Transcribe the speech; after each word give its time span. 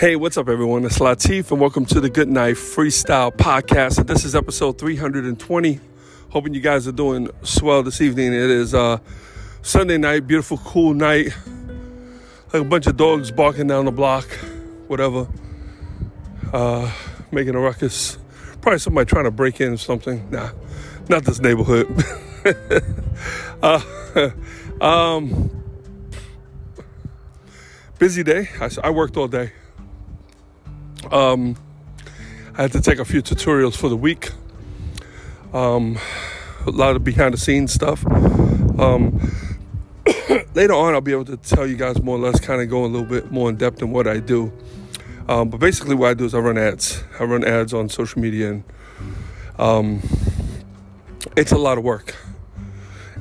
Hey, 0.00 0.16
what's 0.16 0.38
up, 0.38 0.48
everyone? 0.48 0.86
It's 0.86 0.98
Latif, 0.98 1.50
and 1.50 1.60
welcome 1.60 1.84
to 1.84 2.00
the 2.00 2.08
Good 2.08 2.30
Night 2.30 2.54
Freestyle 2.54 3.30
Podcast. 3.30 3.98
And 3.98 4.08
this 4.08 4.24
is 4.24 4.34
episode 4.34 4.78
320. 4.78 5.78
Hoping 6.30 6.54
you 6.54 6.62
guys 6.62 6.88
are 6.88 6.92
doing 6.92 7.28
swell 7.42 7.82
this 7.82 8.00
evening. 8.00 8.32
It 8.32 8.48
is 8.48 8.72
uh, 8.72 8.96
Sunday 9.60 9.98
night, 9.98 10.26
beautiful, 10.26 10.56
cool 10.56 10.94
night. 10.94 11.36
Like 12.50 12.62
a 12.62 12.64
bunch 12.64 12.86
of 12.86 12.96
dogs 12.96 13.30
barking 13.30 13.66
down 13.66 13.84
the 13.84 13.90
block, 13.90 14.24
whatever, 14.86 15.28
uh, 16.50 16.90
making 17.30 17.54
a 17.54 17.60
ruckus. 17.60 18.16
Probably 18.62 18.78
somebody 18.78 19.06
trying 19.06 19.24
to 19.24 19.30
break 19.30 19.60
in 19.60 19.74
or 19.74 19.76
something. 19.76 20.30
Nah, 20.30 20.52
not 21.10 21.24
this 21.24 21.40
neighborhood. 21.40 21.86
uh, 23.62 24.30
um, 24.80 25.50
busy 27.98 28.22
day. 28.22 28.48
I, 28.62 28.70
I 28.82 28.88
worked 28.88 29.18
all 29.18 29.28
day. 29.28 29.52
Um, 31.10 31.56
I 32.56 32.62
had 32.62 32.72
to 32.72 32.80
take 32.80 33.00
a 33.00 33.04
few 33.04 33.20
tutorials 33.20 33.76
for 33.76 33.88
the 33.88 33.96
week. 33.96 34.30
Um, 35.52 35.98
a 36.66 36.70
lot 36.70 36.94
of 36.94 37.02
behind 37.02 37.34
the 37.34 37.38
scenes 37.38 37.72
stuff. 37.72 38.06
Um, 38.78 39.18
later 40.54 40.74
on, 40.74 40.94
I'll 40.94 41.00
be 41.00 41.12
able 41.12 41.24
to 41.24 41.36
tell 41.36 41.66
you 41.66 41.76
guys 41.76 42.00
more 42.00 42.16
or 42.16 42.20
less, 42.20 42.38
kind 42.38 42.62
of 42.62 42.68
go 42.68 42.84
a 42.84 42.86
little 42.86 43.08
bit 43.08 43.32
more 43.32 43.50
in 43.50 43.56
depth 43.56 43.82
in 43.82 43.90
what 43.90 44.06
I 44.06 44.20
do. 44.20 44.52
Um, 45.28 45.48
but 45.48 45.58
basically, 45.58 45.96
what 45.96 46.10
I 46.10 46.14
do 46.14 46.24
is 46.24 46.34
I 46.34 46.38
run 46.38 46.58
ads. 46.58 47.02
I 47.18 47.24
run 47.24 47.44
ads 47.44 47.74
on 47.74 47.88
social 47.88 48.20
media, 48.20 48.50
and 48.50 48.64
um, 49.58 50.00
it's 51.36 51.52
a 51.52 51.58
lot 51.58 51.76
of 51.76 51.84
work. 51.84 52.14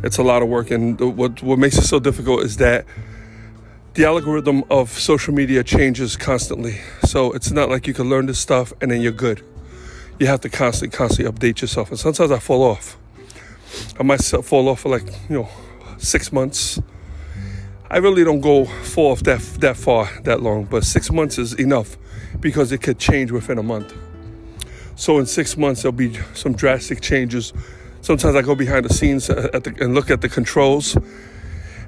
It's 0.03 0.17
a 0.17 0.23
lot 0.23 0.43
of 0.43 0.47
work, 0.47 0.69
and 0.69 0.99
what 0.99 1.41
what 1.41 1.57
makes 1.57 1.77
it 1.77 1.83
so 1.83 1.99
difficult 1.99 2.43
is 2.43 2.57
that 2.57 2.85
the 3.93 4.05
algorithm 4.05 4.63
of 4.69 4.89
social 4.89 5.33
media 5.33 5.63
changes 5.63 6.15
constantly. 6.15 6.79
So 7.05 7.31
it's 7.31 7.51
not 7.51 7.69
like 7.69 7.87
you 7.87 7.93
can 7.93 8.09
learn 8.09 8.27
this 8.27 8.39
stuff 8.39 8.71
and 8.81 8.91
then 8.91 9.01
you're 9.01 9.11
good. 9.11 9.43
You 10.19 10.27
have 10.27 10.41
to 10.41 10.49
constantly, 10.49 10.95
constantly 10.95 11.31
update 11.31 11.61
yourself. 11.61 11.89
And 11.89 11.99
sometimes 11.99 12.31
I 12.31 12.39
fall 12.39 12.63
off. 12.63 12.97
I 13.99 14.03
might 14.03 14.21
fall 14.21 14.69
off 14.69 14.81
for 14.81 14.89
like, 14.89 15.07
you 15.29 15.39
know, 15.39 15.49
six 15.97 16.31
months. 16.31 16.79
I 17.89 17.97
really 17.97 18.23
don't 18.23 18.41
go 18.41 18.65
fall 18.65 19.11
off 19.11 19.23
that, 19.23 19.39
that 19.61 19.75
far, 19.75 20.09
that 20.23 20.41
long, 20.41 20.65
but 20.65 20.83
six 20.83 21.11
months 21.11 21.37
is 21.39 21.53
enough 21.53 21.97
because 22.39 22.71
it 22.71 22.83
could 22.83 22.99
change 22.99 23.31
within 23.31 23.57
a 23.57 23.63
month. 23.63 23.93
So 24.95 25.17
in 25.17 25.25
six 25.25 25.57
months, 25.57 25.81
there'll 25.81 25.93
be 25.93 26.19
some 26.35 26.53
drastic 26.53 27.01
changes. 27.01 27.53
Sometimes 28.01 28.35
I 28.35 28.41
go 28.43 28.53
behind 28.53 28.85
the 28.85 28.93
scenes 28.93 29.29
uh, 29.29 29.49
the, 29.53 29.75
and 29.79 29.95
look 29.95 30.11
at 30.11 30.21
the 30.21 30.29
controls 30.29 30.95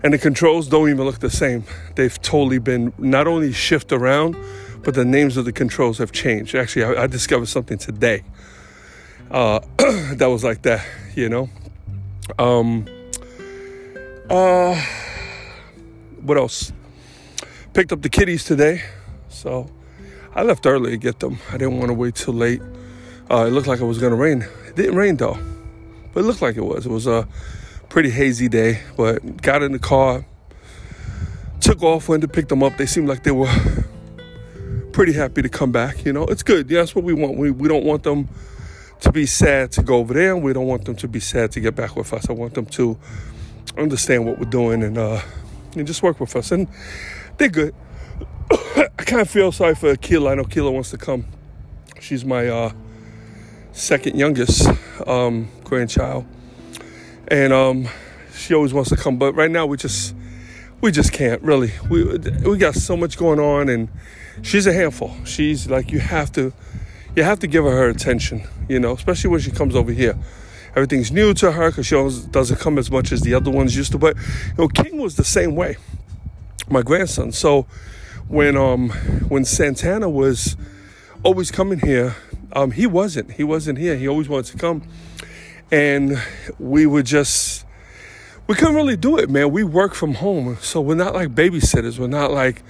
and 0.03 0.13
the 0.13 0.17
controls 0.17 0.67
don't 0.67 0.89
even 0.89 1.06
look 1.06 1.19
the 1.19 1.29
same. 1.29 1.63
They've 1.95 2.22
totally 2.22 2.59
been 2.59 2.94
not 2.97 3.28
only 3.28 3.53
shift 3.53 3.91
around, 3.91 4.35
but 4.84 4.95
the 4.95 5.06
names 5.06 5.38
of 5.38 5.45
the 5.45 5.51
controls 5.51 6.00
have 6.00 6.12
changed. 6.12 6.56
Actually, 6.56 6.95
I, 6.95 7.03
I 7.03 7.07
discovered 7.07 7.47
something 7.47 7.78
today 7.78 8.23
uh, 9.31 9.59
that 9.78 10.28
was 10.29 10.44
like 10.44 10.61
that, 10.63 10.85
you 11.16 11.29
know. 11.29 11.50
Um, 12.38 12.85
uh, 14.29 14.75
what 16.22 16.38
else? 16.38 16.72
Picked 17.73 17.91
up 17.91 18.01
the 18.01 18.09
kitties 18.09 18.44
today, 18.44 18.84
so 19.29 19.69
I 20.35 20.44
left 20.44 20.66
early 20.66 20.91
to 20.91 20.97
get 20.97 21.19
them. 21.19 21.40
I 21.50 21.53
didn't 21.53 21.78
want 21.78 21.88
to 21.88 21.94
wait 21.94 22.16
till 22.16 22.34
late. 22.34 22.61
Uh, 23.29 23.45
it 23.47 23.51
looked 23.51 23.67
like 23.67 23.79
it 23.79 23.85
was 23.85 23.97
gonna 23.97 24.16
rain. 24.16 24.45
It 24.67 24.75
didn't 24.75 24.95
rain 24.95 25.16
though, 25.16 25.38
but 26.13 26.22
it 26.22 26.23
looked 26.23 26.41
like 26.41 26.57
it 26.57 26.66
was. 26.66 26.85
It 26.85 26.91
was 26.91 27.07
a 27.07 27.13
uh, 27.13 27.25
pretty 27.91 28.09
hazy 28.09 28.47
day, 28.47 28.79
but 28.96 29.41
got 29.41 29.62
in 29.62 29.74
the 29.74 29.79
car, 29.79 30.25
took 31.59 31.84
off, 31.84 32.07
went 32.07 32.22
to 32.22 32.28
pick 32.28 32.47
them 32.47 32.63
up. 32.63 32.78
They 32.78 32.85
seemed 32.85 33.09
like 33.09 33.24
they 33.24 33.31
were 33.31 33.53
pretty 34.94 35.12
happy 35.12 35.41
to 35.41 35.50
come 35.50 35.74
back. 35.74 36.06
You 36.06 36.13
know, 36.13 36.24
it's 36.24 36.41
good. 36.41 36.69
Yeah, 36.69 36.79
that's 36.79 36.96
what 36.96 37.03
we 37.03 37.13
want. 37.13 37.38
We, 37.38 37.52
we 37.52 37.68
don't 37.68 37.84
want 37.84 38.03
them 38.03 38.29
to 39.02 39.12
be 39.12 39.25
sad 39.25 39.74
to 39.74 39.84
go 39.84 39.97
over 39.97 40.13
there, 40.13 40.34
and 40.34 40.41
we 40.41 40.53
don't 40.53 40.68
want 40.68 40.85
them 40.85 40.96
to 40.96 41.07
be 41.09 41.19
sad 41.19 41.52
to 41.52 41.59
get 41.59 41.75
back 41.75 41.97
with 41.97 42.13
us. 42.13 42.29
I 42.29 42.31
want 42.31 42.53
them 42.53 42.66
to 42.68 42.97
understand 43.78 44.25
what 44.25 44.40
we're 44.40 44.50
doing 44.50 44.84
and 44.84 44.97
uh, 44.97 45.19
and 45.75 45.85
just 45.85 46.02
work 46.02 46.22
with 46.22 46.34
us. 46.38 46.53
And 46.53 46.69
they're 47.40 47.50
good. 47.50 47.75
I 48.52 48.88
kind 49.00 49.22
of 49.22 49.29
feel 49.29 49.52
sorry 49.52 49.75
for 49.75 49.97
Keela. 49.97 50.31
I 50.31 50.35
know 50.35 50.46
Keela 50.46 50.72
wants 50.72 50.91
to 50.91 50.97
come. 50.97 51.25
She's 52.00 52.23
my 52.23 52.47
uh, 52.47 52.72
second 53.73 54.18
youngest 54.18 54.66
um, 55.06 55.50
grandchild 55.66 56.25
and 57.31 57.53
um, 57.53 57.88
she 58.36 58.53
always 58.53 58.74
wants 58.74 58.90
to 58.90 58.97
come. 58.97 59.18
But 59.18 59.34
right 59.34 59.50
now, 59.50 59.66
we 59.66 59.78
just 59.78 60.14
we 60.81 60.92
just 60.92 61.14
can't 61.14 61.42
really. 61.42 61.72
We 61.90 62.03
we 62.03 62.58
got 62.58 62.75
so 62.75 62.96
much 62.96 63.18
going 63.18 63.40
on, 63.40 63.69
and 63.69 63.90
she's 64.44 64.68
a 64.68 64.74
handful. 64.74 65.16
She's 65.25 65.68
like 65.68 65.91
you 65.91 66.00
have 66.00 66.31
to 66.34 66.53
you 67.16 67.24
have 67.24 67.40
to 67.40 67.47
give 67.47 67.64
her 67.64 67.72
her 67.72 67.90
attention, 67.90 68.44
you 68.68 68.80
know, 68.80 68.91
especially 68.91 69.30
when 69.30 69.40
she 69.40 69.50
comes 69.50 69.75
over 69.75 69.91
here. 69.91 70.18
Everything's 70.75 71.12
new 71.12 71.34
to 71.36 71.52
her 71.52 71.70
because 71.70 71.88
she 71.88 71.96
doesn't 72.31 72.59
come 72.59 72.78
as 72.78 72.91
much 72.91 73.12
as 73.12 73.22
the 73.22 73.34
other 73.34 73.52
ones 73.52 73.75
used 73.75 73.91
to. 73.94 73.97
But 73.97 74.16
you 74.16 74.53
know, 74.58 74.68
King 74.68 74.97
was 74.97 75.16
the 75.16 75.24
same 75.24 75.56
way. 75.56 75.78
My 76.70 76.81
grandson. 76.81 77.31
So 77.31 77.64
when 78.28 78.58
um 78.58 78.90
when 79.30 79.46
Santana 79.46 80.09
was 80.09 80.58
always 81.24 81.50
coming 81.50 81.80
here, 81.80 82.16
um 82.52 82.72
he 82.72 82.88
wasn't. 82.88 83.31
He 83.31 83.46
wasn't 83.46 83.80
here. 83.80 83.96
He 83.96 84.08
always 84.08 84.28
wanted 84.28 84.52
to 84.52 84.58
come 84.58 84.84
and 85.72 86.22
we 86.59 86.86
would 86.86 87.06
just 87.06 87.66
we 88.48 88.56
couldn't 88.56 88.76
really 88.76 88.98
do 88.98 89.18
it, 89.18 89.30
man. 89.30 89.52
We 89.52 89.64
work 89.64 89.94
from 89.94 90.16
home, 90.16 90.58
so 90.59 90.82
we're 90.82 90.96
not 90.96 91.14
like 91.14 91.30
babysitters. 91.30 91.98
We're 91.98 92.08
not 92.08 92.32
like, 92.32 92.64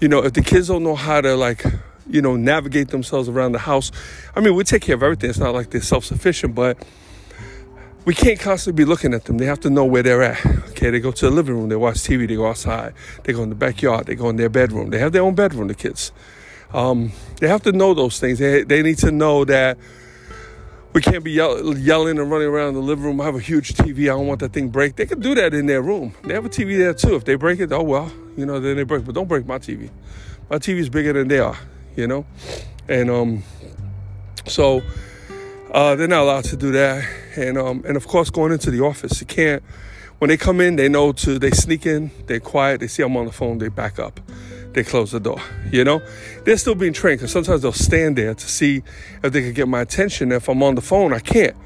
you 0.00 0.08
know, 0.08 0.24
if 0.24 0.32
the 0.32 0.42
kids 0.42 0.68
don't 0.68 0.82
know 0.82 0.96
how 0.96 1.20
to 1.20 1.36
like, 1.36 1.64
you 2.08 2.20
know, 2.20 2.34
navigate 2.34 2.88
themselves 2.88 3.28
around 3.28 3.52
the 3.52 3.60
house. 3.60 3.92
I 4.34 4.40
mean, 4.40 4.56
we 4.56 4.64
take 4.64 4.82
care 4.82 4.96
of 4.96 5.02
everything. 5.02 5.30
It's 5.30 5.38
not 5.38 5.54
like 5.54 5.70
they're 5.70 5.80
self 5.80 6.04
sufficient, 6.04 6.56
but 6.56 6.76
we 8.04 8.14
can't 8.14 8.40
constantly 8.40 8.84
be 8.84 8.88
looking 8.88 9.14
at 9.14 9.26
them. 9.26 9.38
They 9.38 9.46
have 9.46 9.60
to 9.60 9.70
know 9.70 9.84
where 9.84 10.02
they're 10.02 10.22
at. 10.22 10.44
Okay, 10.70 10.90
they 10.90 10.98
go 10.98 11.12
to 11.12 11.26
the 11.26 11.30
living 11.30 11.54
room, 11.54 11.68
they 11.68 11.76
watch 11.76 11.98
TV, 11.98 12.26
they 12.26 12.34
go 12.34 12.48
outside, 12.48 12.92
they 13.22 13.32
go 13.32 13.44
in 13.44 13.48
the 13.48 13.54
backyard, 13.54 14.06
they 14.06 14.16
go 14.16 14.28
in 14.28 14.36
their 14.36 14.48
bedroom. 14.48 14.90
They 14.90 14.98
have 14.98 15.12
their 15.12 15.22
own 15.22 15.36
bedroom. 15.36 15.68
The 15.68 15.76
kids, 15.76 16.10
um, 16.72 17.12
they 17.38 17.46
have 17.46 17.62
to 17.62 17.70
know 17.70 17.94
those 17.94 18.18
things. 18.18 18.40
They 18.40 18.64
they 18.64 18.82
need 18.82 18.98
to 18.98 19.12
know 19.12 19.44
that 19.44 19.78
we 20.92 21.00
can't 21.00 21.24
be 21.24 21.32
yell- 21.32 21.76
yelling 21.76 22.18
and 22.18 22.30
running 22.30 22.48
around 22.48 22.74
the 22.74 22.80
living 22.80 23.04
room. 23.04 23.20
I 23.20 23.24
have 23.24 23.34
a 23.34 23.40
huge 23.40 23.74
TV. 23.74 24.04
I 24.04 24.16
don't 24.16 24.26
want 24.26 24.40
that 24.40 24.52
thing 24.52 24.68
break. 24.68 24.96
They 24.96 25.06
can 25.06 25.20
do 25.20 25.34
that 25.34 25.54
in 25.54 25.66
their 25.66 25.82
room. 25.82 26.14
They 26.24 26.34
have 26.34 26.44
a 26.44 26.50
TV 26.50 26.76
there 26.76 26.94
too. 26.94 27.14
If 27.14 27.24
they 27.24 27.34
break 27.34 27.60
it, 27.60 27.72
oh 27.72 27.82
well, 27.82 28.12
you 28.36 28.44
know, 28.44 28.60
then 28.60 28.76
they 28.76 28.82
break. 28.82 29.04
But 29.04 29.14
don't 29.14 29.28
break 29.28 29.46
my 29.46 29.58
TV. 29.58 29.90
My 30.50 30.58
TV 30.58 30.78
is 30.78 30.88
bigger 30.88 31.12
than 31.12 31.28
they 31.28 31.38
are, 31.38 31.56
you 31.96 32.06
know, 32.06 32.26
and 32.88 33.10
um, 33.10 33.42
so 34.46 34.82
uh, 35.72 35.94
they're 35.94 36.08
not 36.08 36.22
allowed 36.22 36.44
to 36.44 36.56
do 36.56 36.72
that. 36.72 37.08
And 37.36 37.56
um, 37.56 37.82
and 37.86 37.96
of 37.96 38.06
course, 38.06 38.28
going 38.28 38.52
into 38.52 38.70
the 38.70 38.82
office, 38.82 39.20
you 39.20 39.26
can't. 39.26 39.62
When 40.18 40.28
they 40.28 40.36
come 40.36 40.60
in, 40.60 40.76
they 40.76 40.88
know 40.88 41.12
to. 41.12 41.38
They 41.38 41.50
sneak 41.50 41.86
in. 41.86 42.10
They're 42.26 42.38
quiet. 42.38 42.80
They 42.80 42.86
see 42.86 43.02
I'm 43.02 43.16
on 43.16 43.26
the 43.26 43.32
phone. 43.32 43.58
They 43.58 43.68
back 43.68 43.98
up 43.98 44.20
they 44.74 44.82
close 44.84 45.12
the 45.12 45.20
door. 45.20 45.40
You 45.70 45.84
know, 45.84 46.02
they're 46.44 46.56
still 46.56 46.74
being 46.74 46.92
trained 46.92 47.20
because 47.20 47.32
sometimes 47.32 47.62
they'll 47.62 47.72
stand 47.72 48.16
there 48.16 48.34
to 48.34 48.48
see 48.48 48.82
if 49.22 49.32
they 49.32 49.42
can 49.42 49.52
get 49.52 49.68
my 49.68 49.80
attention. 49.80 50.32
If 50.32 50.48
I'm 50.48 50.62
on 50.62 50.74
the 50.74 50.80
phone, 50.80 51.12
I 51.12 51.18
can't. 51.18 51.56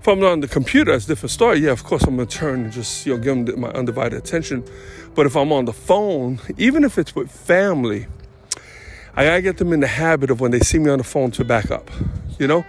If 0.00 0.08
I'm 0.08 0.22
on 0.24 0.40
the 0.40 0.48
computer, 0.48 0.92
it's 0.92 1.04
a 1.04 1.08
different 1.08 1.30
story. 1.30 1.58
Yeah, 1.60 1.72
of 1.72 1.84
course 1.84 2.04
I'm 2.04 2.16
gonna 2.16 2.26
turn 2.26 2.64
and 2.64 2.72
just 2.72 3.04
you 3.06 3.16
know 3.16 3.22
give 3.22 3.46
them 3.46 3.60
my 3.60 3.68
undivided 3.68 4.18
attention. 4.18 4.64
But 5.14 5.26
if 5.26 5.36
I'm 5.36 5.52
on 5.52 5.66
the 5.66 5.72
phone, 5.72 6.40
even 6.56 6.84
if 6.84 6.96
it's 6.96 7.14
with 7.14 7.30
family, 7.30 8.06
I 9.14 9.24
gotta 9.24 9.42
get 9.42 9.58
them 9.58 9.72
in 9.72 9.80
the 9.80 9.86
habit 9.86 10.30
of 10.30 10.40
when 10.40 10.52
they 10.52 10.60
see 10.60 10.78
me 10.78 10.90
on 10.90 10.98
the 10.98 11.04
phone 11.04 11.30
to 11.32 11.44
back 11.44 11.70
up. 11.70 11.90
You 12.38 12.46
know, 12.46 12.64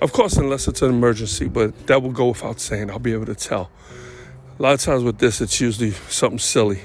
of 0.00 0.12
course, 0.12 0.36
unless 0.36 0.68
it's 0.68 0.82
an 0.82 0.90
emergency, 0.90 1.48
but 1.48 1.86
that 1.88 2.02
will 2.02 2.12
go 2.12 2.28
without 2.28 2.60
saying. 2.60 2.90
I'll 2.90 2.98
be 2.98 3.12
able 3.12 3.26
to 3.26 3.34
tell. 3.34 3.70
A 4.58 4.62
lot 4.62 4.74
of 4.74 4.80
times 4.80 5.02
with 5.02 5.18
this, 5.18 5.40
it's 5.40 5.60
usually 5.60 5.90
something 6.08 6.38
silly, 6.38 6.82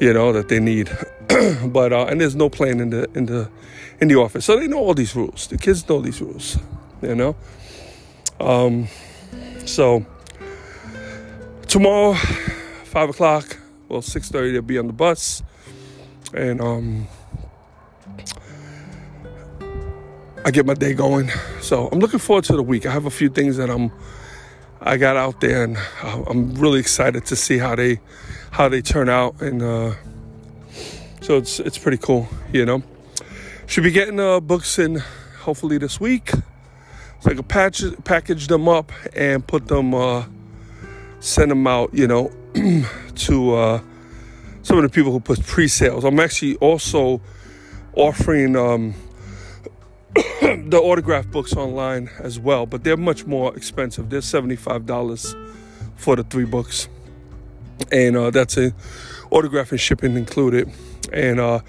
you 0.00 0.12
know, 0.12 0.32
that 0.32 0.48
they 0.48 0.60
need. 0.60 0.90
but 1.66 1.92
uh, 1.92 2.06
and 2.06 2.20
there's 2.20 2.36
no 2.36 2.48
playing 2.48 2.80
in 2.80 2.90
the 2.90 3.08
in 3.14 3.26
the 3.26 3.48
in 4.00 4.08
the 4.08 4.16
office, 4.16 4.44
so 4.44 4.58
they 4.58 4.66
know 4.66 4.78
all 4.78 4.94
these 4.94 5.14
rules. 5.16 5.46
The 5.46 5.58
kids 5.58 5.88
know 5.88 6.00
these 6.00 6.20
rules, 6.20 6.58
you 7.02 7.14
know. 7.14 7.36
Um, 8.40 8.88
so 9.64 10.04
tomorrow, 11.66 12.14
five 12.84 13.08
o'clock, 13.10 13.58
well, 13.88 14.02
six 14.02 14.30
thirty, 14.30 14.52
they'll 14.52 14.62
be 14.62 14.78
on 14.78 14.86
the 14.86 14.92
bus, 14.92 15.42
and 16.34 16.60
um, 16.60 17.08
I 20.44 20.50
get 20.50 20.66
my 20.66 20.74
day 20.74 20.94
going. 20.94 21.30
So 21.60 21.88
I'm 21.88 21.98
looking 21.98 22.20
forward 22.20 22.44
to 22.44 22.56
the 22.56 22.62
week. 22.62 22.86
I 22.86 22.92
have 22.92 23.06
a 23.06 23.10
few 23.10 23.28
things 23.28 23.56
that 23.56 23.70
I'm 23.70 23.90
I 24.80 24.98
got 24.98 25.16
out 25.16 25.40
there, 25.40 25.64
and 25.64 25.76
I'm 26.02 26.54
really 26.54 26.78
excited 26.78 27.26
to 27.26 27.36
see 27.36 27.58
how 27.58 27.74
they 27.74 28.00
how 28.50 28.68
they 28.68 28.82
turn 28.82 29.08
out, 29.08 29.40
and 29.40 29.62
uh, 29.62 29.94
so 31.20 31.36
it's 31.36 31.60
it's 31.60 31.78
pretty 31.78 31.98
cool, 31.98 32.28
you 32.52 32.64
know. 32.64 32.82
Should 33.66 33.84
be 33.84 33.90
getting 33.90 34.20
uh, 34.20 34.40
books 34.40 34.78
in 34.78 35.02
hopefully 35.40 35.78
this 35.78 36.00
week. 36.00 36.30
So 37.20 37.30
I 37.30 37.34
can 37.34 37.44
patch, 37.44 37.82
package 38.04 38.46
them 38.46 38.68
up 38.68 38.92
and 39.14 39.46
put 39.46 39.68
them, 39.68 39.94
uh, 39.94 40.24
send 41.20 41.50
them 41.50 41.66
out, 41.66 41.94
you 41.94 42.06
know, 42.06 42.30
to 43.14 43.54
uh, 43.54 43.80
some 44.62 44.76
of 44.76 44.82
the 44.82 44.88
people 44.88 45.12
who 45.12 45.20
put 45.20 45.44
pre-sales. 45.44 46.04
I'm 46.04 46.20
actually 46.20 46.56
also 46.56 47.20
offering 47.94 48.54
um, 48.56 48.94
the 50.14 50.80
autograph 50.82 51.28
books 51.28 51.54
online 51.54 52.10
as 52.18 52.38
well, 52.38 52.66
but 52.66 52.84
they're 52.84 52.96
much 52.96 53.24
more 53.26 53.56
expensive. 53.56 54.10
They're 54.10 54.20
$75 54.20 55.50
for 55.96 56.16
the 56.16 56.24
three 56.24 56.44
books. 56.44 56.88
And 57.92 58.16
uh, 58.16 58.30
that's 58.30 58.56
a 58.56 58.72
autograph 59.30 59.70
and 59.70 59.80
shipping 59.80 60.16
included. 60.16 60.70
And 61.12 61.40
uh, 61.40 61.60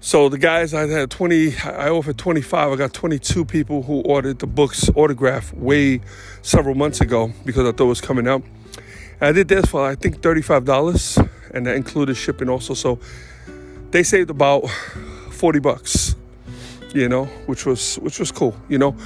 so 0.00 0.28
the 0.28 0.38
guys 0.38 0.72
I 0.72 0.86
had 0.86 1.10
20, 1.10 1.56
I 1.58 1.88
offered 1.90 2.16
25. 2.18 2.72
I 2.72 2.76
got 2.76 2.92
22 2.92 3.44
people 3.44 3.82
who 3.82 4.00
ordered 4.00 4.38
the 4.38 4.46
books 4.46 4.88
autograph 4.94 5.52
way 5.52 6.00
several 6.42 6.74
months 6.74 7.00
ago 7.00 7.32
because 7.44 7.68
I 7.68 7.72
thought 7.72 7.84
it 7.84 7.88
was 7.88 8.00
coming 8.00 8.26
out. 8.26 8.42
And 9.20 9.28
I 9.28 9.32
did 9.32 9.48
this 9.48 9.66
for 9.66 9.86
I 9.86 9.94
think 9.94 10.20
$35 10.20 11.28
and 11.52 11.66
that 11.66 11.76
included 11.76 12.14
shipping 12.16 12.48
also. 12.48 12.74
So 12.74 12.98
they 13.90 14.02
saved 14.02 14.30
about 14.30 14.68
40 15.32 15.58
bucks, 15.58 16.14
you 16.94 17.08
know, 17.08 17.26
which 17.46 17.66
was 17.66 17.96
which 17.96 18.18
was 18.18 18.32
cool, 18.32 18.56
you 18.68 18.78
know. 18.78 18.96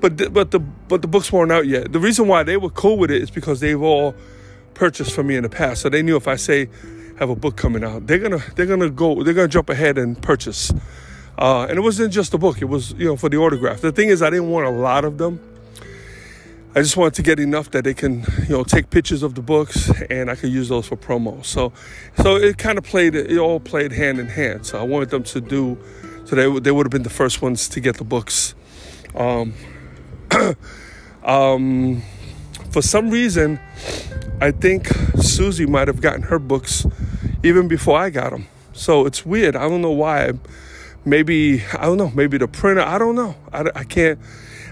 But 0.00 0.16
the, 0.16 0.30
but 0.30 0.50
the 0.50 0.60
but 0.60 1.02
the 1.02 1.08
books 1.08 1.30
weren't 1.30 1.52
out 1.52 1.66
yet. 1.66 1.92
The 1.92 2.00
reason 2.00 2.26
why 2.26 2.42
they 2.42 2.56
were 2.56 2.70
cool 2.70 2.96
with 2.96 3.10
it 3.10 3.22
is 3.22 3.30
because 3.30 3.60
they've 3.60 3.80
all 3.80 4.14
purchased 4.80 5.12
from 5.12 5.26
me 5.26 5.36
in 5.36 5.42
the 5.42 5.48
past. 5.50 5.82
So 5.82 5.90
they 5.90 6.02
knew 6.02 6.16
if 6.16 6.26
I 6.26 6.36
say 6.36 6.70
have 7.18 7.28
a 7.28 7.36
book 7.36 7.54
coming 7.54 7.84
out. 7.84 8.06
They're 8.06 8.18
gonna 8.18 8.42
they're 8.56 8.64
gonna 8.64 8.88
go 8.88 9.22
they're 9.22 9.34
gonna 9.34 9.46
jump 9.46 9.68
ahead 9.68 9.98
and 9.98 10.20
purchase. 10.20 10.72
Uh, 11.36 11.66
and 11.68 11.76
it 11.76 11.82
wasn't 11.82 12.12
just 12.12 12.32
a 12.32 12.38
book; 12.38 12.62
it 12.62 12.64
was 12.64 12.92
you 12.92 13.04
know 13.04 13.16
for 13.16 13.28
the 13.28 13.36
autograph. 13.36 13.82
The 13.82 13.92
thing 13.92 14.08
is, 14.08 14.22
I 14.22 14.30
didn't 14.30 14.48
want 14.48 14.66
a 14.66 14.70
lot 14.70 15.04
of 15.04 15.18
them. 15.18 15.38
I 16.74 16.80
just 16.80 16.96
wanted 16.96 17.14
to 17.14 17.22
get 17.22 17.38
enough 17.38 17.70
that 17.72 17.84
they 17.84 17.92
can 17.92 18.24
you 18.48 18.56
know 18.56 18.64
take 18.64 18.88
pictures 18.88 19.22
of 19.22 19.34
the 19.34 19.42
books 19.42 19.92
and 20.08 20.30
I 20.30 20.34
could 20.34 20.50
use 20.50 20.70
those 20.70 20.86
for 20.86 20.96
promo. 20.96 21.44
So 21.44 21.74
so 22.16 22.36
it 22.36 22.56
kind 22.56 22.78
of 22.78 22.84
played 22.84 23.14
it 23.14 23.36
all 23.36 23.60
played 23.60 23.92
hand 23.92 24.18
in 24.18 24.28
hand. 24.28 24.64
So 24.64 24.80
I 24.80 24.82
wanted 24.82 25.10
them 25.10 25.24
to 25.24 25.42
do 25.42 25.76
so 26.24 26.36
they 26.36 26.48
they 26.58 26.70
would 26.70 26.86
have 26.86 26.92
been 26.92 27.02
the 27.02 27.16
first 27.22 27.42
ones 27.42 27.68
to 27.68 27.80
get 27.80 27.98
the 27.98 28.04
books. 28.04 28.54
Um, 29.14 29.52
um, 31.24 32.02
for 32.70 32.82
some 32.82 33.10
reason, 33.10 33.58
I 34.40 34.52
think 34.52 34.88
Susie 35.18 35.66
might 35.66 35.88
have 35.88 36.00
gotten 36.00 36.22
her 36.22 36.38
books 36.38 36.86
even 37.42 37.68
before 37.68 37.98
I 37.98 38.10
got 38.10 38.30
them. 38.30 38.46
So 38.72 39.06
it's 39.06 39.26
weird. 39.26 39.56
I 39.56 39.68
don't 39.68 39.82
know 39.82 39.90
why. 39.90 40.32
Maybe 41.04 41.62
I 41.78 41.86
don't 41.86 41.98
know. 41.98 42.10
Maybe 42.14 42.38
the 42.38 42.48
printer. 42.48 42.82
I 42.82 42.98
don't 42.98 43.14
know. 43.14 43.34
I, 43.52 43.64
I 43.74 43.84
can't. 43.84 44.18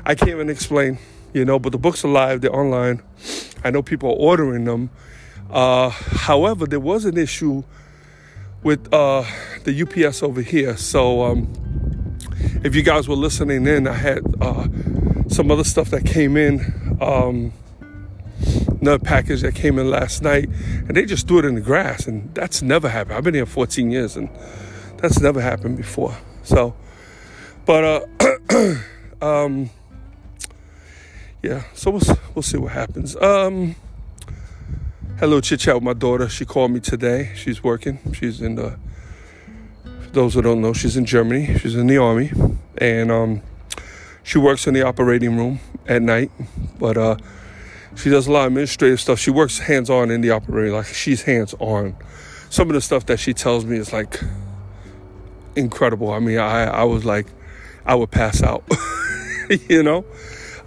I 0.04 0.14
can't 0.14 0.30
even 0.30 0.48
explain. 0.48 0.98
You 1.32 1.44
know. 1.44 1.58
But 1.58 1.72
the 1.72 1.78
books 1.78 2.04
are 2.04 2.08
live. 2.08 2.40
They're 2.40 2.54
online. 2.54 3.02
I 3.64 3.70
know 3.70 3.82
people 3.82 4.10
are 4.10 4.16
ordering 4.16 4.64
them. 4.64 4.90
Uh, 5.50 5.90
however, 5.90 6.66
there 6.66 6.80
was 6.80 7.04
an 7.04 7.16
issue 7.16 7.64
with 8.62 8.92
uh, 8.92 9.24
the 9.64 9.82
UPS 9.82 10.22
over 10.22 10.42
here. 10.42 10.76
So 10.76 11.22
um, 11.22 11.52
if 12.62 12.74
you 12.74 12.82
guys 12.82 13.08
were 13.08 13.16
listening 13.16 13.66
in, 13.66 13.86
I 13.86 13.94
had 13.94 14.22
uh, 14.40 14.68
some 15.28 15.50
other 15.50 15.64
stuff 15.64 15.90
that 15.90 16.04
came 16.04 16.36
in. 16.36 16.98
Um, 17.00 17.52
another 18.80 18.98
package 18.98 19.42
that 19.42 19.54
came 19.54 19.78
in 19.78 19.90
last 19.90 20.22
night, 20.22 20.48
and 20.48 20.96
they 20.96 21.04
just 21.04 21.26
threw 21.28 21.40
it 21.40 21.44
in 21.44 21.54
the 21.54 21.60
grass, 21.60 22.06
and 22.06 22.34
that's 22.34 22.62
never 22.62 22.88
happened. 22.88 23.16
I've 23.16 23.24
been 23.24 23.34
here 23.34 23.46
14 23.46 23.90
years, 23.90 24.16
and 24.16 24.28
that's 24.98 25.20
never 25.20 25.40
happened 25.40 25.76
before. 25.76 26.16
So, 26.42 26.74
but 27.66 28.08
uh, 28.50 28.74
um, 29.24 29.70
yeah. 31.42 31.64
So 31.74 31.90
we'll 31.90 32.18
we'll 32.34 32.42
see 32.42 32.58
what 32.58 32.72
happens. 32.72 33.16
Um, 33.16 33.76
hello, 35.18 35.40
chit 35.40 35.60
chat 35.60 35.74
with 35.74 35.84
my 35.84 35.92
daughter. 35.92 36.28
She 36.28 36.44
called 36.44 36.70
me 36.70 36.80
today. 36.80 37.32
She's 37.34 37.62
working. 37.62 37.98
She's 38.12 38.40
in 38.40 38.54
the. 38.54 38.78
For 39.84 40.10
those 40.10 40.34
who 40.34 40.42
don't 40.42 40.60
know, 40.60 40.72
she's 40.72 40.96
in 40.96 41.04
Germany. 41.04 41.58
She's 41.58 41.74
in 41.74 41.86
the 41.86 41.98
army, 41.98 42.32
and 42.78 43.12
um, 43.12 43.42
she 44.22 44.38
works 44.38 44.66
in 44.66 44.74
the 44.74 44.82
operating 44.82 45.36
room 45.36 45.60
at 45.86 46.02
night, 46.02 46.30
but 46.78 46.96
uh 46.96 47.16
she 47.98 48.10
does 48.10 48.28
a 48.28 48.32
lot 48.32 48.42
of 48.42 48.46
administrative 48.48 49.00
stuff. 49.00 49.18
She 49.18 49.30
works 49.30 49.58
hands 49.58 49.90
on 49.90 50.10
in 50.10 50.20
the 50.20 50.30
operating, 50.30 50.72
like 50.72 50.86
she's 50.86 51.22
hands 51.22 51.54
on. 51.58 51.96
Some 52.48 52.68
of 52.68 52.74
the 52.74 52.80
stuff 52.80 53.06
that 53.06 53.18
she 53.18 53.34
tells 53.34 53.64
me 53.64 53.76
is 53.76 53.92
like 53.92 54.20
incredible. 55.56 56.12
I 56.12 56.20
mean, 56.20 56.38
I 56.38 56.64
I 56.64 56.84
was 56.84 57.04
like, 57.04 57.26
I 57.84 57.96
would 57.96 58.10
pass 58.10 58.42
out, 58.42 58.62
you 59.68 59.82
know. 59.82 60.04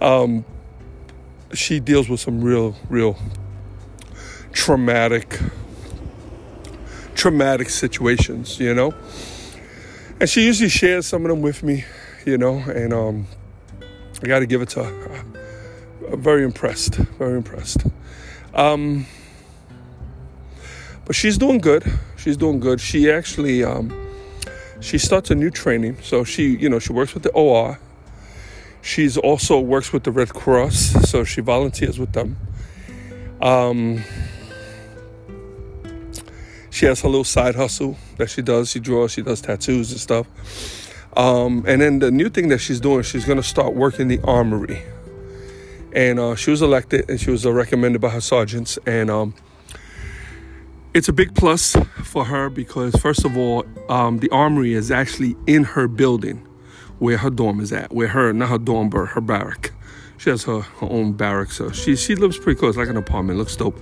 Um, 0.00 0.44
she 1.54 1.80
deals 1.80 2.08
with 2.08 2.20
some 2.20 2.42
real, 2.42 2.76
real 2.90 3.16
traumatic, 4.52 5.38
traumatic 7.14 7.70
situations, 7.70 8.60
you 8.60 8.74
know. 8.74 8.94
And 10.20 10.28
she 10.28 10.44
usually 10.44 10.68
shares 10.68 11.06
some 11.06 11.24
of 11.24 11.30
them 11.30 11.40
with 11.40 11.62
me, 11.62 11.84
you 12.26 12.36
know, 12.36 12.58
and 12.58 12.92
um, 12.92 13.26
I 14.22 14.26
got 14.26 14.40
to 14.40 14.46
give 14.46 14.60
it 14.60 14.68
to 14.70 14.84
her 14.84 15.41
very 16.16 16.44
impressed, 16.44 16.94
very 16.94 17.36
impressed. 17.36 17.84
Um, 18.54 19.06
but 21.04 21.16
she's 21.16 21.38
doing 21.38 21.58
good. 21.58 21.84
She's 22.16 22.36
doing 22.36 22.60
good. 22.60 22.80
She 22.80 23.10
actually 23.10 23.64
um, 23.64 23.90
she 24.82 24.98
starts 24.98 25.30
a 25.30 25.34
new 25.34 25.50
training. 25.50 25.96
So 26.02 26.24
she, 26.24 26.56
you 26.56 26.68
know, 26.68 26.78
she 26.78 26.92
works 26.92 27.14
with 27.14 27.22
the 27.22 27.30
OR. 27.30 27.78
She's 28.82 29.16
also 29.16 29.60
works 29.60 29.92
with 29.92 30.02
the 30.02 30.10
Red 30.10 30.30
Cross, 30.30 31.08
so 31.08 31.22
she 31.22 31.40
volunteers 31.40 32.00
with 32.00 32.12
them. 32.12 32.36
Um, 33.40 34.02
she 36.70 36.86
has 36.86 37.00
her 37.02 37.08
little 37.08 37.24
side 37.24 37.54
hustle 37.54 37.96
that 38.16 38.28
she 38.28 38.42
does. 38.42 38.70
She 38.70 38.80
draws, 38.80 39.12
she 39.12 39.22
does 39.22 39.40
tattoos 39.40 39.92
and 39.92 40.00
stuff. 40.00 40.26
Um, 41.16 41.64
and 41.68 41.80
then 41.80 42.00
the 42.00 42.10
new 42.10 42.28
thing 42.28 42.48
that 42.48 42.58
she's 42.58 42.80
doing, 42.80 43.02
she's 43.02 43.24
gonna 43.24 43.42
start 43.42 43.74
working 43.74 44.08
the 44.08 44.20
armory 44.24 44.82
and 45.94 46.18
uh, 46.18 46.34
she 46.34 46.50
was 46.50 46.62
elected 46.62 47.08
and 47.08 47.20
she 47.20 47.30
was 47.30 47.44
uh, 47.44 47.52
recommended 47.52 48.00
by 48.00 48.08
her 48.10 48.20
sergeants. 48.20 48.78
And 48.86 49.10
um, 49.10 49.34
it's 50.94 51.08
a 51.08 51.12
big 51.12 51.34
plus 51.34 51.76
for 52.02 52.24
her 52.24 52.48
because 52.48 52.94
first 52.96 53.24
of 53.24 53.36
all 53.36 53.64
um, 53.88 54.18
the 54.18 54.30
armory 54.30 54.74
is 54.74 54.90
actually 54.90 55.36
in 55.46 55.64
her 55.64 55.88
building 55.88 56.46
where 56.98 57.16
her 57.16 57.30
dorm 57.30 57.60
is 57.60 57.72
at 57.72 57.92
where 57.92 58.08
her 58.08 58.32
not 58.32 58.48
her 58.48 58.58
dorm 58.58 58.90
but 58.90 59.06
her 59.06 59.20
barrack. 59.20 59.72
She 60.18 60.30
has 60.30 60.44
her, 60.44 60.60
her 60.60 60.88
own 60.88 61.12
barrack 61.14 61.50
so 61.50 61.70
she, 61.72 61.96
she 61.96 62.14
lives 62.14 62.38
pretty 62.38 62.58
close 62.58 62.76
like 62.76 62.88
an 62.88 62.96
apartment 62.96 63.38
looks 63.38 63.56
dope. 63.56 63.78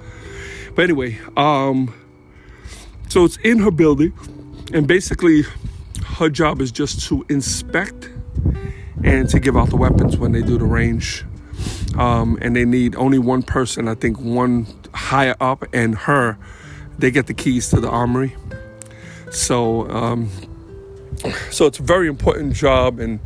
But 0.74 0.84
anyway 0.84 1.18
um, 1.36 1.92
so 3.08 3.24
it's 3.24 3.36
in 3.38 3.58
her 3.58 3.70
building 3.70 4.12
and 4.72 4.86
basically 4.86 5.42
her 6.16 6.30
job 6.30 6.60
is 6.60 6.70
just 6.70 7.06
to 7.08 7.24
inspect 7.28 8.08
and 9.02 9.28
to 9.28 9.40
give 9.40 9.56
out 9.56 9.70
the 9.70 9.76
weapons 9.76 10.16
when 10.16 10.32
they 10.32 10.42
do 10.42 10.58
the 10.58 10.64
range 10.64 11.24
um, 11.96 12.38
and 12.40 12.54
they 12.54 12.64
need 12.64 12.94
only 12.96 13.18
one 13.18 13.42
person, 13.42 13.88
I 13.88 13.94
think 13.94 14.20
one 14.20 14.66
higher 14.94 15.36
up, 15.40 15.64
and 15.72 15.94
her, 15.94 16.38
they 16.98 17.10
get 17.10 17.26
the 17.26 17.34
keys 17.34 17.70
to 17.70 17.80
the 17.80 17.88
armory. 17.88 18.36
So, 19.30 19.88
um, 19.90 20.30
so 21.50 21.66
it's 21.66 21.78
a 21.78 21.82
very 21.82 22.08
important 22.08 22.54
job, 22.54 22.98
and 22.98 23.20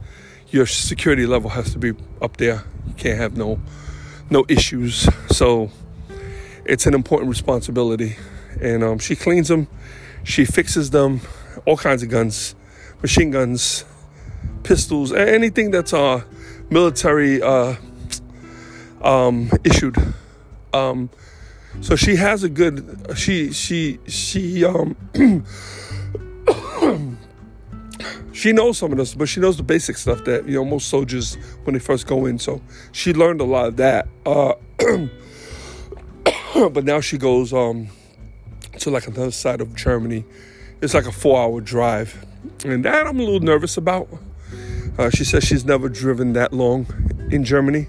your 0.50 0.66
security 0.66 1.26
level 1.26 1.50
has 1.50 1.72
to 1.72 1.78
be 1.78 1.92
up 2.20 2.36
there. 2.36 2.64
You 2.86 2.94
can't 2.94 3.18
have 3.18 3.36
no 3.36 3.60
no 4.30 4.44
issues. 4.48 5.08
So, 5.30 5.70
it's 6.64 6.86
an 6.86 6.94
important 6.94 7.28
responsibility. 7.28 8.16
And 8.60 8.82
um, 8.82 8.98
she 8.98 9.16
cleans 9.16 9.48
them, 9.48 9.68
she 10.22 10.44
fixes 10.44 10.90
them, 10.90 11.20
all 11.66 11.76
kinds 11.76 12.02
of 12.02 12.08
guns, 12.08 12.54
machine 13.02 13.30
guns, 13.30 13.84
pistols, 14.62 15.12
anything 15.12 15.70
that's 15.70 15.92
uh, 15.92 16.22
military. 16.70 17.42
Uh, 17.42 17.76
um, 19.04 19.50
issued. 19.62 19.96
Um, 20.72 21.10
so 21.80 21.96
she 21.96 22.16
has 22.16 22.42
a 22.42 22.48
good. 22.48 23.12
She 23.16 23.52
she 23.52 24.00
she 24.06 24.64
um. 24.64 24.96
she 28.32 28.52
knows 28.52 28.78
some 28.78 28.92
of 28.92 28.98
this, 28.98 29.14
but 29.14 29.28
she 29.28 29.40
knows 29.40 29.56
the 29.56 29.62
basic 29.62 29.96
stuff 29.96 30.24
that 30.24 30.46
you 30.46 30.54
know 30.54 30.64
most 30.64 30.88
soldiers 30.88 31.36
when 31.64 31.74
they 31.74 31.80
first 31.80 32.06
go 32.06 32.26
in. 32.26 32.38
So 32.38 32.60
she 32.92 33.12
learned 33.12 33.40
a 33.40 33.44
lot 33.44 33.66
of 33.66 33.76
that. 33.76 34.08
Uh, 34.26 34.54
but 36.70 36.84
now 36.84 37.00
she 37.00 37.18
goes 37.18 37.52
um, 37.52 37.88
to 38.78 38.90
like 38.90 39.06
another 39.06 39.30
side 39.30 39.60
of 39.60 39.74
Germany. 39.74 40.24
It's 40.80 40.94
like 40.94 41.06
a 41.06 41.12
four-hour 41.12 41.60
drive, 41.60 42.24
and 42.64 42.84
that 42.84 43.06
I'm 43.06 43.18
a 43.18 43.22
little 43.22 43.40
nervous 43.40 43.76
about. 43.76 44.08
Uh, 44.98 45.10
she 45.10 45.24
says 45.24 45.44
she's 45.44 45.64
never 45.64 45.88
driven 45.88 46.34
that 46.34 46.52
long 46.52 46.86
in 47.32 47.44
Germany, 47.44 47.88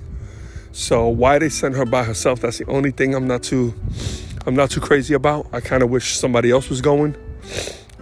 so 0.76 1.08
why 1.08 1.40
they 1.40 1.48
sent 1.48 1.74
her 1.78 1.86
by 1.86 2.04
herself? 2.04 2.42
That's 2.42 2.58
the 2.58 2.66
only 2.66 2.92
thing 2.92 3.16
I'm 3.16 3.28
not 3.28 3.44
too, 3.44 3.74
I'm 4.46 4.58
not 4.58 4.70
too 4.70 4.82
crazy 4.82 5.14
about. 5.14 5.48
I 5.54 5.62
kind 5.62 5.82
of 5.82 5.90
wish 5.90 6.18
somebody 6.18 6.52
else 6.52 6.70
was 6.70 6.82
going, 6.82 7.16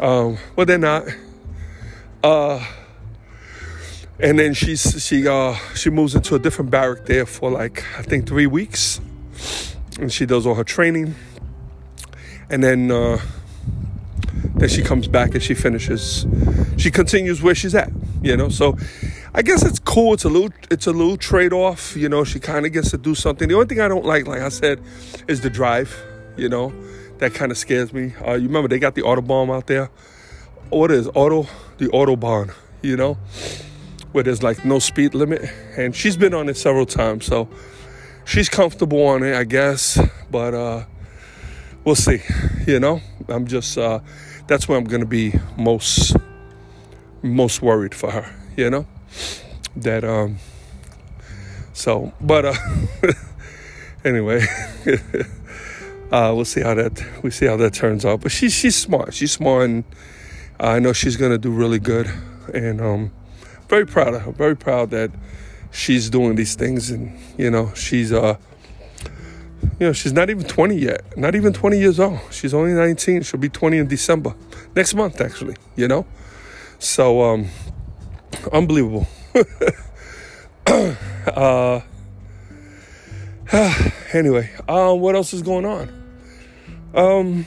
um, 0.02 0.40
but 0.56 0.68
they're 0.68 0.80
not. 0.80 1.04
Uh, 2.24 2.66
and 4.20 4.40
then 4.40 4.56
she's 4.56 5.06
she 5.06 5.28
uh 5.28 5.54
she 5.76 5.92
moves 5.92 6.16
into 6.16 6.34
a 6.34 6.40
different 6.40 6.72
barrack 6.72 7.06
there 7.06 7.28
for 7.28 7.52
like 7.52 7.86
I 7.96 8.02
think 8.02 8.28
three 8.28 8.48
weeks, 8.48 9.00
and 10.00 10.12
she 10.12 10.26
does 10.26 10.48
all 10.48 10.56
her 10.56 10.64
training, 10.64 11.14
and 12.50 12.64
then 12.64 12.90
uh, 12.90 13.20
then 14.56 14.70
she 14.70 14.82
comes 14.82 15.08
back 15.08 15.36
and 15.36 15.44
she 15.44 15.54
finishes. 15.54 16.26
She 16.78 16.90
continues 16.90 17.44
where 17.44 17.54
she's 17.54 17.76
at, 17.76 17.92
you 18.24 18.36
know. 18.36 18.50
So 18.50 18.78
I 19.36 19.42
guess 19.42 19.66
it's 19.66 19.80
cool. 19.80 20.14
It's 20.14 20.24
a 20.26 20.30
little 20.30 20.52
it's 20.70 20.88
a 20.88 20.92
little 20.92 21.18
trade 21.18 21.54
off, 21.54 21.96
you 21.96 22.08
know. 22.08 22.24
She 22.24 22.40
kind 22.40 22.66
of 22.66 22.72
gets 22.72 22.92
to 22.92 22.98
do 22.98 23.16
something. 23.16 23.48
The 23.48 23.56
only 23.56 23.68
thing 23.68 23.82
I 23.82 23.88
don't 23.88 24.06
like, 24.06 24.28
like 24.28 24.42
I 24.42 24.50
said, 24.50 24.80
is 25.28 25.42
the 25.42 25.50
drive, 25.50 25.96
you 26.38 26.50
know. 26.50 26.74
That 27.18 27.34
kind 27.34 27.52
of 27.52 27.58
scares 27.58 27.94
me. 27.94 28.14
Uh, 28.26 28.34
you 28.34 28.48
remember 28.48 28.68
they 28.68 28.80
got 28.80 28.96
the 28.96 29.02
Autobahn 29.02 29.56
out 29.56 29.68
there. 29.68 29.90
What 30.70 30.92
is 30.92 31.08
auto 31.08 31.48
the 31.78 31.88
Autobahn? 31.88 32.54
You 32.82 32.98
know 32.98 33.18
where 34.14 34.24
there's 34.24 34.42
like 34.42 34.64
no 34.64 34.80
speed 34.80 35.14
limit. 35.14 35.42
And 35.76 35.94
she's 35.94 36.16
been 36.16 36.34
on 36.34 36.48
it 36.48 36.56
several 36.56 36.86
times, 36.86 37.26
so 37.26 37.50
she's 38.24 38.48
comfortable 38.48 39.06
on 39.08 39.24
it, 39.24 39.36
I 39.36 39.44
guess. 39.44 40.00
But 40.32 40.54
uh, 40.54 40.86
we'll 41.84 41.96
see. 41.96 42.22
You 42.66 42.80
know, 42.80 43.02
I'm 43.28 43.46
just 43.46 43.78
uh, 43.78 44.00
that's 44.48 44.68
where 44.68 44.78
I'm 44.78 44.86
gonna 44.86 45.06
be 45.06 45.34
most 45.58 46.16
most 47.22 47.62
worried 47.62 47.94
for 47.94 48.12
her. 48.12 48.34
You 48.56 48.70
know, 48.70 48.88
that 49.78 50.04
um. 50.04 50.38
So, 51.74 52.14
but 52.22 52.46
uh, 52.46 52.54
anyway. 54.06 54.46
Uh, 56.12 56.32
we'll 56.32 56.46
see 56.46 56.62
how 56.62 56.76
that 56.76 57.04
we 57.24 57.32
see 57.32 57.48
how 57.48 57.58
that 57.58 57.74
turns 57.74 58.06
out. 58.06 58.22
But 58.22 58.32
she's 58.32 58.54
she's 58.54 58.76
smart. 58.76 59.16
She's 59.16 59.32
smart, 59.32 59.68
and 59.68 59.84
I 60.60 60.78
know 60.78 60.94
she's 60.94 61.18
gonna 61.18 61.40
do 61.40 61.50
really 61.50 61.80
good. 61.80 62.08
And 62.54 62.80
um, 62.80 63.12
very 63.68 63.88
proud 63.88 64.14
of 64.14 64.22
her. 64.22 64.32
Very 64.32 64.56
proud 64.56 64.92
that 64.92 65.10
she's 65.72 66.12
doing 66.12 66.36
these 66.36 66.54
things, 66.54 66.92
and 66.92 67.18
you 67.36 67.50
know, 67.50 67.74
she's 67.74 68.14
uh, 68.14 68.38
you 69.80 69.88
know, 69.88 69.94
she's 69.94 70.14
not 70.14 70.30
even 70.30 70.44
20 70.44 70.76
yet. 70.76 71.18
Not 71.18 71.34
even 71.34 71.52
20 71.52 71.80
years 71.80 72.00
old. 72.00 72.20
She's 72.30 72.54
only 72.54 72.74
19. 72.74 73.24
She'll 73.24 73.40
be 73.40 73.50
20 73.50 73.80
in 73.80 73.88
December 73.88 74.36
next 74.76 74.94
month, 74.94 75.20
actually. 75.20 75.56
You 75.76 75.88
know, 75.88 76.06
so 76.78 77.24
um, 77.24 77.48
unbelievable. 78.52 79.08
uh, 80.66 81.82
anyway, 84.14 84.52
um, 84.68 85.00
what 85.00 85.16
else 85.16 85.34
is 85.34 85.42
going 85.42 85.66
on? 85.66 86.04
Um, 86.94 87.46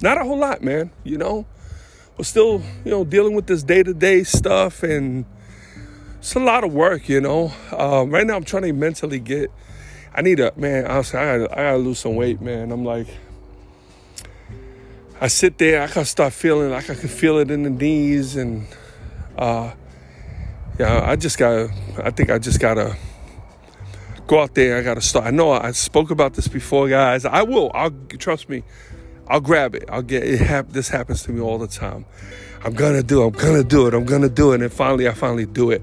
not 0.00 0.18
a 0.18 0.24
whole 0.24 0.38
lot, 0.38 0.62
man. 0.62 0.90
You 1.04 1.18
know, 1.18 1.46
we're 2.16 2.24
still, 2.24 2.62
you 2.84 2.90
know, 2.90 3.04
dealing 3.04 3.34
with 3.34 3.46
this 3.46 3.62
day 3.62 3.82
to 3.82 3.94
day 3.94 4.24
stuff 4.24 4.82
and 4.82 5.24
it's 6.22 6.36
a 6.36 6.40
lot 6.40 6.62
of 6.62 6.72
work, 6.72 7.08
you 7.08 7.20
know. 7.20 7.52
Um, 7.76 8.10
right 8.10 8.24
now, 8.24 8.36
I'm 8.36 8.44
trying 8.44 8.62
to 8.62 8.72
mentally 8.72 9.18
get. 9.18 9.50
I 10.14 10.22
need 10.22 10.38
a 10.38 10.52
man. 10.54 10.86
Honestly, 10.86 11.18
I 11.18 11.38
gotta, 11.38 11.52
I 11.52 11.62
gotta 11.64 11.78
lose 11.78 11.98
some 11.98 12.14
weight, 12.14 12.40
man. 12.40 12.70
I'm 12.70 12.84
like, 12.84 13.08
I 15.20 15.26
sit 15.26 15.58
there, 15.58 15.82
I 15.82 15.88
can 15.88 16.04
start 16.04 16.32
feeling 16.32 16.70
like 16.70 16.88
I 16.90 16.94
can 16.94 17.08
feel 17.08 17.38
it 17.38 17.50
in 17.50 17.64
the 17.64 17.70
knees, 17.70 18.36
and 18.36 18.68
uh, 19.36 19.72
yeah, 20.78 21.02
I 21.04 21.16
just 21.16 21.38
gotta. 21.38 21.72
I 22.02 22.10
think 22.10 22.30
I 22.30 22.38
just 22.38 22.60
gotta 22.60 22.96
go 24.26 24.40
out 24.40 24.54
there. 24.54 24.78
I 24.78 24.82
gotta 24.82 25.00
start. 25.00 25.26
I 25.26 25.30
know 25.30 25.52
I 25.52 25.72
spoke 25.72 26.10
about 26.10 26.34
this 26.34 26.48
before, 26.48 26.88
guys. 26.88 27.24
I 27.24 27.42
will. 27.42 27.70
I'll 27.74 27.92
trust 28.18 28.48
me. 28.48 28.62
I'll 29.28 29.40
grab 29.40 29.74
it. 29.74 29.84
I'll 29.88 30.02
get 30.02 30.24
it. 30.24 30.40
Hap- 30.40 30.70
this 30.70 30.88
happens 30.88 31.22
to 31.24 31.32
me 31.32 31.40
all 31.40 31.58
the 31.58 31.66
time. 31.66 32.04
I'm 32.64 32.74
gonna 32.74 33.02
do 33.02 33.22
it. 33.22 33.26
I'm 33.26 33.32
gonna 33.32 33.64
do 33.64 33.86
it. 33.86 33.94
I'm 33.94 34.04
gonna 34.04 34.28
do 34.28 34.52
it. 34.52 34.62
And 34.62 34.72
finally, 34.72 35.08
I 35.08 35.12
finally 35.12 35.46
do 35.46 35.70
it. 35.70 35.82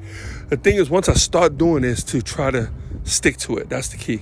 The 0.50 0.58
thing 0.58 0.76
is, 0.76 0.90
once 0.90 1.10
I 1.10 1.14
start 1.14 1.58
doing 1.58 1.84
this, 1.84 2.04
to 2.06 2.22
try 2.22 2.52
to 2.52 2.70
stick 3.04 3.38
to 3.38 3.58
it. 3.58 3.70
That's 3.70 3.90
the 3.90 3.98
key. 3.98 4.22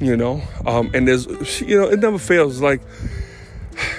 You 0.00 0.16
know, 0.16 0.42
um, 0.66 0.90
and 0.92 1.08
there's, 1.08 1.60
you 1.62 1.80
know, 1.80 1.88
it 1.88 2.00
never 2.00 2.18
fails. 2.18 2.60
Like 2.60 2.82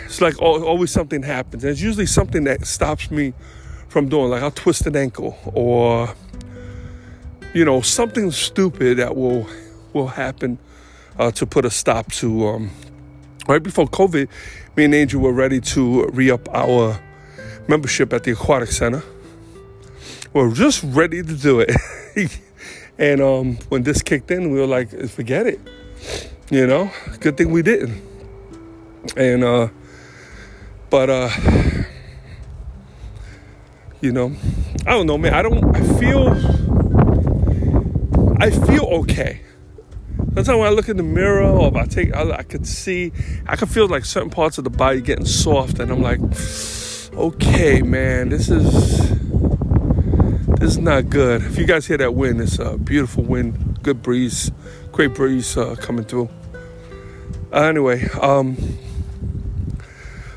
it's 0.06 0.22
like 0.22 0.42
always 0.42 0.92
something 0.92 1.24
happens. 1.24 1.64
And 1.64 1.72
it's 1.72 1.82
usually 1.82 2.06
something 2.06 2.44
that 2.46 2.66
stops 2.66 3.12
me 3.12 3.34
from 3.90 4.10
doing. 4.10 4.30
Like 4.30 4.44
I'll 4.44 4.52
twist 4.52 4.86
an 4.88 4.96
ankle, 4.96 5.38
or 5.46 6.14
you 7.54 7.66
know, 7.66 7.82
something 7.82 8.32
stupid 8.32 8.98
that 8.98 9.16
will 9.16 9.48
will 9.94 10.08
happen 10.08 10.58
uh, 11.18 11.32
to 11.32 11.46
put 11.46 11.66
a 11.66 11.70
stop 11.70 12.12
to. 12.14 12.48
Um, 12.48 12.72
right 13.48 13.64
before 13.64 13.88
COVID, 13.88 14.28
me 14.76 14.86
and 14.86 14.94
Angel 14.94 15.22
were 15.22 15.34
ready 15.34 15.60
to 15.62 16.08
re 16.08 16.30
up 16.30 16.48
our 16.54 17.00
membership 17.68 18.14
at 18.14 18.24
the 18.24 18.32
Aquatic 18.32 18.70
Center. 18.70 19.04
We're 20.34 20.54
just 20.54 20.84
ready 20.84 21.24
to 21.24 21.36
do 21.36 21.62
it. 21.62 21.72
and 22.98 23.22
um, 23.22 23.56
when 23.70 23.84
this 23.84 24.02
kicked 24.02 24.30
in, 24.32 24.52
we 24.52 24.60
were 24.60 24.68
like, 24.68 24.90
forget 25.10 25.48
it. 25.48 25.60
You 26.50 26.68
know, 26.68 26.92
good 27.20 27.38
thing 27.38 27.52
we 27.52 27.62
didn't. 27.62 28.02
And, 29.16 29.44
uh, 29.44 29.70
but, 30.90 31.10
uh, 31.10 31.30
you 34.02 34.12
know, 34.12 34.34
I 34.86 34.92
don't 34.92 35.08
know, 35.08 35.18
man. 35.18 35.34
I 35.34 35.42
don't, 35.42 35.76
I 35.76 35.82
feel, 36.00 36.30
I 38.40 38.50
feel 38.50 38.86
okay. 39.02 39.42
Sometimes 40.18 40.60
when 40.60 40.68
I 40.68 40.70
look 40.70 40.88
in 40.88 40.98
the 40.98 41.04
mirror 41.04 41.44
or 41.44 41.68
if 41.70 41.76
I 41.76 41.86
take, 41.86 42.16
I, 42.16 42.30
I 42.32 42.44
could 42.44 42.68
see, 42.68 43.12
I 43.48 43.56
could 43.56 43.70
feel 43.70 43.88
like 43.88 44.06
certain 44.06 44.30
parts 44.30 44.58
of 44.58 44.64
the 44.64 44.70
body 44.70 45.02
getting 45.02 45.26
soft, 45.26 45.80
and 45.80 45.92
I'm 45.92 46.02
like, 46.02 46.20
okay, 47.14 47.82
man, 47.82 48.30
this 48.30 48.50
is 48.50 49.10
this 50.60 50.72
is 50.72 50.78
not 50.78 51.10
good. 51.10 51.42
If 51.44 51.58
you 51.58 51.66
guys 51.66 51.88
hear 51.88 51.98
that 51.98 52.14
wind, 52.14 52.40
it's 52.42 52.60
a 52.60 52.78
beautiful 52.78 53.24
wind, 53.24 53.82
good 53.82 54.04
breeze, 54.04 54.52
great 54.92 55.16
breeze 55.16 55.58
uh, 55.58 55.76
coming 55.76 56.06
through. 56.06 56.30
Uh, 57.52 57.64
anyway, 57.64 58.08
um, 58.22 58.58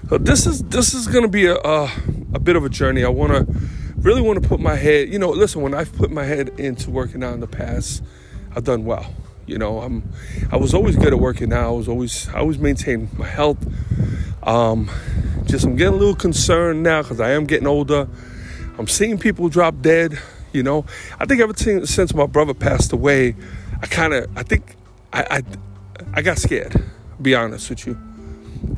so 0.09 0.19
this 0.19 0.47
is 0.47 0.63
this 0.65 0.95
is 0.95 1.07
gonna 1.07 1.29
be 1.29 1.47
a, 1.47 1.57
a, 1.57 1.91
a 2.33 2.39
bit 2.39 2.57
of 2.57 2.65
a 2.65 2.69
journey. 2.69 3.05
I 3.05 3.09
want 3.09 3.33
to 3.33 3.61
really 3.99 4.23
want 4.23 4.43
to 4.43 4.49
put 4.49 4.61
my 4.61 4.77
head. 4.77 5.09
You 5.09 5.19
know, 5.19 5.31
listen, 5.31 5.63
when 5.63 5.75
I've 5.75 5.93
put 5.95 6.11
my 6.11 6.25
head 6.25 6.49
into 6.61 6.91
working 6.91 7.23
out 7.23 7.35
in 7.35 7.41
the 7.41 7.47
past, 7.47 8.03
I've 8.55 8.65
done 8.65 8.85
well. 8.85 9.13
You 9.47 9.59
know, 9.59 9.81
I'm 9.81 10.09
I 10.53 10.57
was 10.57 10.75
always 10.75 10.97
good 10.97 11.13
at 11.13 11.19
working 11.19 11.53
out. 11.53 11.67
I 11.67 11.73
was 11.73 11.89
always 11.89 12.29
I 12.29 12.39
always 12.39 12.59
maintained 12.59 13.17
my 13.19 13.27
health. 13.27 13.59
Um, 14.43 14.91
just 15.45 15.65
I'm 15.65 15.77
getting 15.77 15.95
a 15.95 15.97
little 15.97 16.15
concerned 16.15 16.83
now 16.83 17.03
because 17.03 17.21
I 17.21 17.31
am 17.31 17.47
getting 17.47 17.67
older. 17.67 18.09
I'm 18.79 18.87
seeing 18.87 19.19
people 19.19 19.49
drop 19.49 19.81
dead. 19.83 20.19
You 20.53 20.63
know, 20.63 20.85
I 21.19 21.27
think 21.27 21.41
ever 21.41 21.55
since 21.55 22.15
my 22.15 22.27
brother 22.27 22.55
passed 22.55 22.93
away, 22.93 23.37
I 23.83 23.87
kind 23.87 24.15
of 24.15 24.29
I 24.37 24.43
think 24.43 24.77
I, 25.13 25.27
I 25.31 25.43
I 26.15 26.23
got 26.23 26.39
scared. 26.39 26.83
Be 27.21 27.35
honest 27.35 27.71
with 27.71 27.87
you. 27.87 28.10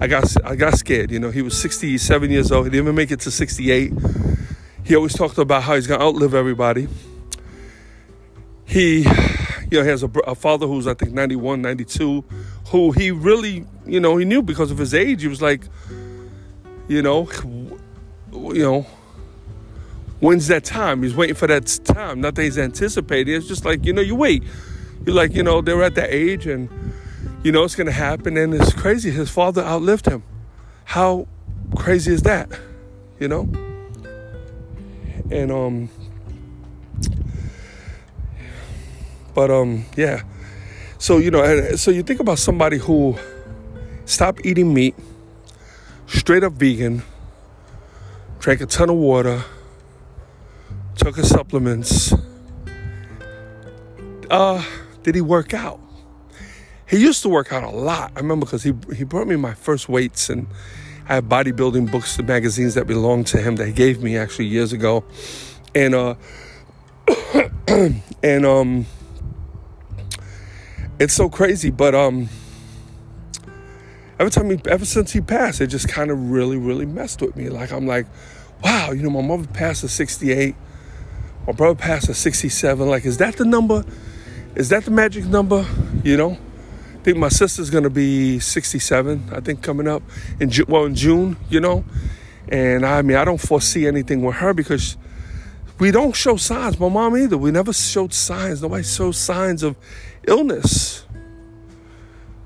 I 0.01 0.07
got 0.07 0.25
I 0.45 0.57
got 0.57 0.77
scared. 0.79 1.11
You 1.11 1.21
know, 1.21 1.31
he 1.31 1.43
was 1.43 1.61
67 1.61 2.31
years 2.31 2.51
old. 2.51 2.67
He 2.67 2.71
didn't 2.71 2.85
even 2.85 2.95
make 2.95 3.11
it 3.11 3.21
to 3.21 3.31
68. 3.31 3.93
He 4.85 4.97
always 4.97 5.15
talked 5.15 5.39
about 5.39 5.63
how 5.63 5.75
he's 5.75 5.87
gonna 5.87 6.03
outlive 6.03 6.35
everybody. 6.35 6.89
He, 8.65 9.03
you 9.71 9.79
know, 9.79 9.85
has 9.85 10.03
a, 10.03 10.11
a 10.27 10.35
father 10.35 10.67
who's 10.67 10.87
I 10.87 10.95
think 10.95 11.13
91, 11.13 11.63
92, 11.63 12.25
who 12.69 12.93
he 12.93 13.11
really, 13.11 13.67
you 13.87 14.01
know, 14.01 14.17
he 14.17 14.25
knew 14.25 14.43
because 14.43 14.71
of 14.71 14.79
his 14.79 14.95
age. 14.95 15.23
He 15.23 15.29
was 15.29 15.43
like, 15.43 15.65
you 16.89 17.03
know, 17.03 17.29
you 18.33 18.63
know, 18.63 18.87
when's 20.21 20.49
that 20.49 20.65
time? 20.65 21.03
He's 21.03 21.15
waiting 21.15 21.37
for 21.37 21.47
that 21.47 21.67
time. 21.85 22.21
Not 22.21 22.35
that 22.37 22.43
he's 22.43 22.59
anticipating. 22.59 23.35
It's 23.35 23.47
just 23.47 23.65
like, 23.65 23.85
you 23.85 23.93
know, 23.93 24.03
you 24.03 24.15
wait. 24.15 24.43
You're 25.05 25.17
like, 25.17 25.35
you 25.35 25.43
know, 25.43 25.61
they're 25.61 25.83
at 25.83 25.97
that 25.97 26.13
age 26.13 26.47
and 26.47 26.69
you 27.43 27.53
know 27.53 27.65
it's 27.65 27.75
gonna 27.75 27.91
happen 27.91 28.37
and 28.37 28.55
it's 28.55 28.73
crazy. 28.73 29.11
His 29.11 29.31
father 29.31 29.63
outlived 29.63 30.07
him. 30.07 30.23
How 30.85 31.27
crazy 31.77 32.13
is 32.13 32.23
that? 32.23 32.49
You 33.19 33.29
know? 33.29 33.49
And 35.31 35.51
um 35.51 35.89
but 39.35 39.51
um 39.51 39.85
yeah. 39.97 40.23
So 40.99 41.19
you 41.19 41.31
know, 41.31 41.75
so 41.77 41.91
you 41.91 42.03
think 42.03 42.21
about 42.21 42.39
somebody 42.39 42.79
who 42.79 43.17
stopped 44.05 44.45
eating 44.45 44.73
meat 44.73 44.95
straight 46.07 46.45
up 46.45 46.53
vegan, 46.53 47.03
drank 48.39 48.61
a 48.61 48.67
ton 48.67 48.91
of 48.91 48.97
water, 48.97 49.43
took 50.97 51.17
his 51.17 51.29
supplements. 51.29 52.15
Uh, 54.31 54.63
did 55.03 55.15
he 55.15 55.21
work 55.21 55.55
out? 55.55 55.81
He 56.93 57.01
used 57.01 57.23
to 57.23 57.31
work 57.31 57.55
out 57.55 57.65
a 57.65 57.71
lot. 57.71 58.13
I 58.15 58.21
remember 58.21 58.45
because 58.45 58.63
he 58.63 58.75
he 58.95 59.05
brought 59.05 59.27
me 59.27 59.37
my 59.37 59.55
first 59.55 59.89
weights 59.89 60.29
and 60.29 60.47
I 61.09 61.15
have 61.15 61.25
bodybuilding 61.25 61.91
books 61.91 62.19
and 62.19 62.29
magazines 62.29 62.75
that 62.75 62.87
belonged 62.87 63.27
to 63.29 63.39
him 63.39 63.57
that 63.57 63.67
he 63.67 63.73
gave 63.73 64.03
me 64.03 64.17
actually 64.19 64.47
years 64.47 64.75
ago, 64.75 65.03
and 65.75 65.95
uh, 65.95 66.15
and 68.23 68.47
um, 68.47 68.87
it's 71.01 71.15
so 71.15 71.31
crazy. 71.31 71.71
But 71.71 71.95
um, 71.95 72.29
every 74.19 74.31
time 74.31 74.51
he, 74.51 74.61
ever 74.69 74.85
since 74.85 75.13
he 75.13 75.23
passed, 75.23 75.63
it 75.63 75.69
just 75.69 75.89
kind 75.89 76.11
of 76.11 76.31
really, 76.31 76.59
really 76.59 76.87
messed 76.87 77.23
with 77.23 77.35
me. 77.37 77.49
Like 77.49 77.73
I'm 77.73 77.87
like, 77.87 78.07
wow, 78.63 78.93
you 78.93 79.03
know, 79.03 79.11
my 79.11 79.23
mother 79.23 79.49
passed 79.49 79.83
at 79.83 79.91
68, 79.91 80.55
my 81.47 81.53
brother 81.55 81.75
passed 81.75 82.11
at 82.11 82.17
67. 82.17 82.87
Like, 82.87 83.07
is 83.07 83.17
that 83.17 83.37
the 83.37 83.47
number? 83.47 83.83
Is 84.55 84.69
that 84.69 84.85
the 84.85 84.91
magic 84.91 85.25
number? 85.25 85.67
You 86.05 86.19
know, 86.19 86.39
I 87.03 87.05
think 87.05 87.17
my 87.19 87.31
sister's 87.31 87.69
gonna 87.69 87.91
be 87.91 88.39
67. 88.39 89.31
I 89.33 89.41
think 89.41 89.61
coming 89.61 89.89
up 89.89 90.05
in 90.39 90.51
Ju- 90.51 90.67
well 90.69 90.85
in 90.85 90.95
June. 90.95 91.37
You 91.51 91.59
know, 91.59 91.85
and 92.47 92.87
I 92.87 93.03
mean 93.03 93.17
I 93.17 93.25
don't 93.25 93.41
foresee 93.41 93.89
anything 93.89 94.23
with 94.23 94.37
her 94.37 94.55
because 94.55 94.97
we 95.81 95.91
don't 95.91 96.15
show 96.15 96.37
signs. 96.37 96.79
My 96.79 96.89
mom 96.89 97.17
either. 97.17 97.37
We 97.37 97.51
never 97.51 97.73
showed 97.73 98.15
signs. 98.15 98.63
Nobody 98.63 98.85
shows 98.85 99.19
signs 99.19 99.65
of 99.65 99.75
illness. 100.29 101.05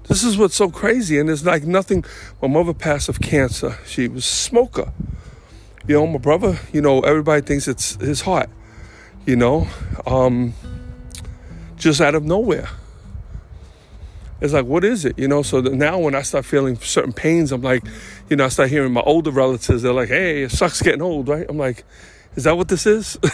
This 0.05 0.25
is 0.25 0.39
what's 0.39 0.55
so 0.55 0.71
crazy, 0.71 1.19
and 1.19 1.29
it's 1.29 1.45
like 1.45 1.65
nothing. 1.65 2.03
My 2.41 2.49
mother 2.49 2.73
passed 2.73 3.11
of 3.11 3.21
cancer. 3.21 3.77
She 3.85 4.09
was 4.09 4.25
a 4.25 4.27
smoker. 4.27 4.91
You 5.87 5.97
know, 5.97 6.07
my 6.07 6.19
brother. 6.19 6.59
You 6.73 6.81
know, 6.81 7.01
everybody 7.01 7.43
thinks 7.43 7.69
it's 7.69 7.97
his 7.97 8.23
heart. 8.23 8.49
You 9.27 9.37
know, 9.37 9.69
um, 10.07 10.55
just 11.77 12.01
out 12.01 12.15
of 12.15 12.25
nowhere. 12.25 12.71
It's 14.41 14.53
like, 14.53 14.67
what 14.67 14.85
is 14.85 15.05
it? 15.05 15.19
You 15.19 15.29
know, 15.29 15.43
so 15.43 15.61
now 15.61 15.99
when 15.99 16.15
I 16.15 16.23
start 16.23 16.45
feeling 16.45 16.77
certain 16.77 17.13
pains, 17.13 17.53
I'm 17.53 17.63
like, 17.63 17.85
you 18.29 18.37
know, 18.37 18.45
I 18.45 18.49
start 18.49 18.69
hearing 18.69 18.93
my 18.93 19.01
older 19.01 19.31
relatives, 19.31 19.83
they're 19.83 19.93
like, 19.93 20.09
hey, 20.09 20.43
it 20.43 20.51
sucks 20.51 20.83
getting 20.83 21.03
old, 21.03 21.29
right? 21.29 21.47
I'm 21.49 21.57
like, 21.57 21.85
is 22.35 22.45
that 22.45 22.57
what 22.57 22.69
this 22.69 22.87
is? 22.87 23.19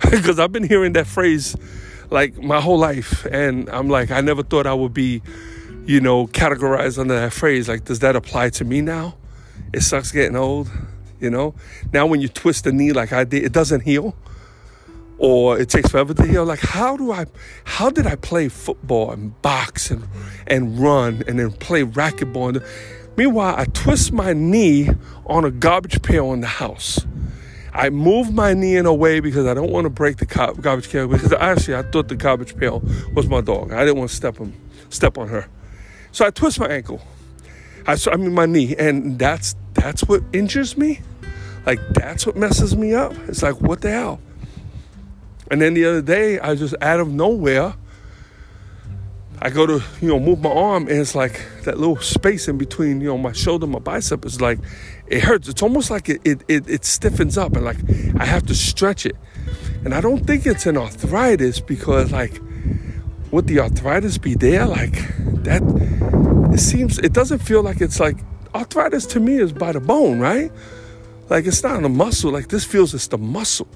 Because 0.00 0.38
I've 0.38 0.52
been 0.52 0.62
hearing 0.62 0.92
that 0.92 1.08
phrase 1.08 1.56
like 2.08 2.38
my 2.38 2.60
whole 2.60 2.78
life. 2.78 3.26
And 3.26 3.68
I'm 3.68 3.88
like, 3.88 4.10
I 4.10 4.20
never 4.20 4.42
thought 4.42 4.66
I 4.66 4.72
would 4.72 4.94
be, 4.94 5.22
you 5.86 6.00
know, 6.00 6.28
categorized 6.28 6.98
under 6.98 7.18
that 7.18 7.32
phrase. 7.32 7.68
Like, 7.68 7.84
does 7.84 7.98
that 7.98 8.16
apply 8.16 8.50
to 8.50 8.64
me 8.64 8.80
now? 8.80 9.16
It 9.72 9.80
sucks 9.80 10.12
getting 10.12 10.36
old, 10.36 10.70
you 11.20 11.30
know? 11.30 11.54
Now, 11.92 12.06
when 12.06 12.20
you 12.20 12.28
twist 12.28 12.64
the 12.64 12.72
knee 12.72 12.92
like 12.92 13.12
I 13.12 13.24
did, 13.24 13.44
it 13.44 13.52
doesn't 13.52 13.80
heal 13.80 14.14
or 15.18 15.58
it 15.58 15.68
takes 15.68 15.90
forever 15.90 16.14
to 16.14 16.24
heal. 16.24 16.44
Like, 16.44 16.60
how 16.60 16.96
do 16.96 17.12
I, 17.12 17.26
how 17.64 17.90
did 17.90 18.06
I 18.06 18.14
play 18.14 18.48
football 18.48 19.10
and 19.10 19.40
box 19.42 19.90
and, 19.90 20.06
and 20.46 20.78
run 20.78 21.22
and 21.26 21.38
then 21.38 21.50
play 21.52 21.82
racquetball? 21.82 22.64
Meanwhile, 23.16 23.56
I 23.58 23.64
twist 23.66 24.12
my 24.12 24.32
knee 24.32 24.88
on 25.26 25.44
a 25.44 25.50
garbage 25.50 26.00
pail 26.02 26.32
in 26.32 26.40
the 26.40 26.46
house. 26.46 27.04
I 27.74 27.90
move 27.90 28.32
my 28.32 28.54
knee 28.54 28.76
in 28.76 28.86
a 28.86 28.94
way 28.94 29.20
because 29.20 29.46
I 29.46 29.54
don't 29.54 29.70
want 29.70 29.84
to 29.84 29.90
break 29.90 30.18
the 30.18 30.26
garbage 30.26 30.90
pail. 30.90 31.08
Because 31.08 31.32
actually, 31.32 31.76
I 31.76 31.82
thought 31.82 32.08
the 32.08 32.16
garbage 32.16 32.56
pail 32.56 32.82
was 33.14 33.26
my 33.26 33.40
dog. 33.40 33.72
I 33.72 33.84
didn't 33.84 33.98
want 33.98 34.10
to 34.10 34.16
step 34.16 34.38
him, 34.38 34.54
step 34.88 35.18
on 35.18 35.28
her. 35.28 35.48
So 36.12 36.26
I 36.26 36.30
twist 36.30 36.58
my 36.58 36.68
ankle. 36.68 37.00
I, 37.86 37.96
I 38.10 38.16
mean 38.16 38.34
my 38.34 38.46
knee, 38.46 38.74
and 38.76 39.18
that's 39.18 39.54
that's 39.74 40.02
what 40.04 40.22
injures 40.32 40.76
me. 40.76 41.00
Like 41.66 41.80
that's 41.90 42.26
what 42.26 42.36
messes 42.36 42.76
me 42.76 42.94
up. 42.94 43.12
It's 43.28 43.42
like 43.42 43.60
what 43.60 43.80
the 43.80 43.90
hell. 43.90 44.20
And 45.50 45.62
then 45.62 45.74
the 45.74 45.84
other 45.86 46.02
day, 46.02 46.38
I 46.38 46.54
just 46.54 46.74
out 46.80 47.00
of 47.00 47.08
nowhere, 47.08 47.74
I 49.40 49.50
go 49.50 49.66
to, 49.66 49.82
you 50.00 50.08
know, 50.08 50.18
move 50.18 50.40
my 50.40 50.50
arm 50.50 50.88
and 50.88 50.98
it's 50.98 51.14
like 51.14 51.40
that 51.64 51.78
little 51.78 51.98
space 51.98 52.48
in 52.48 52.58
between, 52.58 53.00
you 53.00 53.08
know, 53.08 53.18
my 53.18 53.32
shoulder, 53.32 53.66
my 53.66 53.78
bicep 53.78 54.24
is 54.24 54.40
like, 54.40 54.58
it 55.06 55.22
hurts. 55.22 55.48
It's 55.48 55.62
almost 55.62 55.90
like 55.90 56.08
it, 56.08 56.20
it, 56.24 56.42
it, 56.48 56.68
it 56.68 56.84
stiffens 56.84 57.38
up 57.38 57.54
and 57.54 57.64
like 57.64 57.78
I 58.18 58.24
have 58.24 58.44
to 58.46 58.54
stretch 58.54 59.06
it. 59.06 59.16
And 59.84 59.94
I 59.94 60.00
don't 60.00 60.26
think 60.26 60.44
it's 60.44 60.66
an 60.66 60.76
arthritis 60.76 61.60
because 61.60 62.10
like, 62.10 62.40
would 63.30 63.46
the 63.46 63.60
arthritis 63.60 64.18
be 64.18 64.34
there? 64.34 64.66
Like 64.66 64.94
that, 65.44 65.62
it 66.52 66.58
seems, 66.58 66.98
it 66.98 67.12
doesn't 67.12 67.38
feel 67.38 67.62
like 67.62 67.80
it's 67.80 68.00
like, 68.00 68.16
arthritis 68.54 69.06
to 69.06 69.20
me 69.20 69.36
is 69.36 69.52
by 69.52 69.72
the 69.72 69.80
bone, 69.80 70.18
right? 70.18 70.50
Like 71.30 71.46
it's 71.46 71.62
not 71.62 71.84
a 71.84 71.88
muscle. 71.88 72.32
Like 72.32 72.48
this 72.48 72.64
feels 72.64 72.92
it's 72.92 73.06
the 73.06 73.18
muscle 73.18 73.68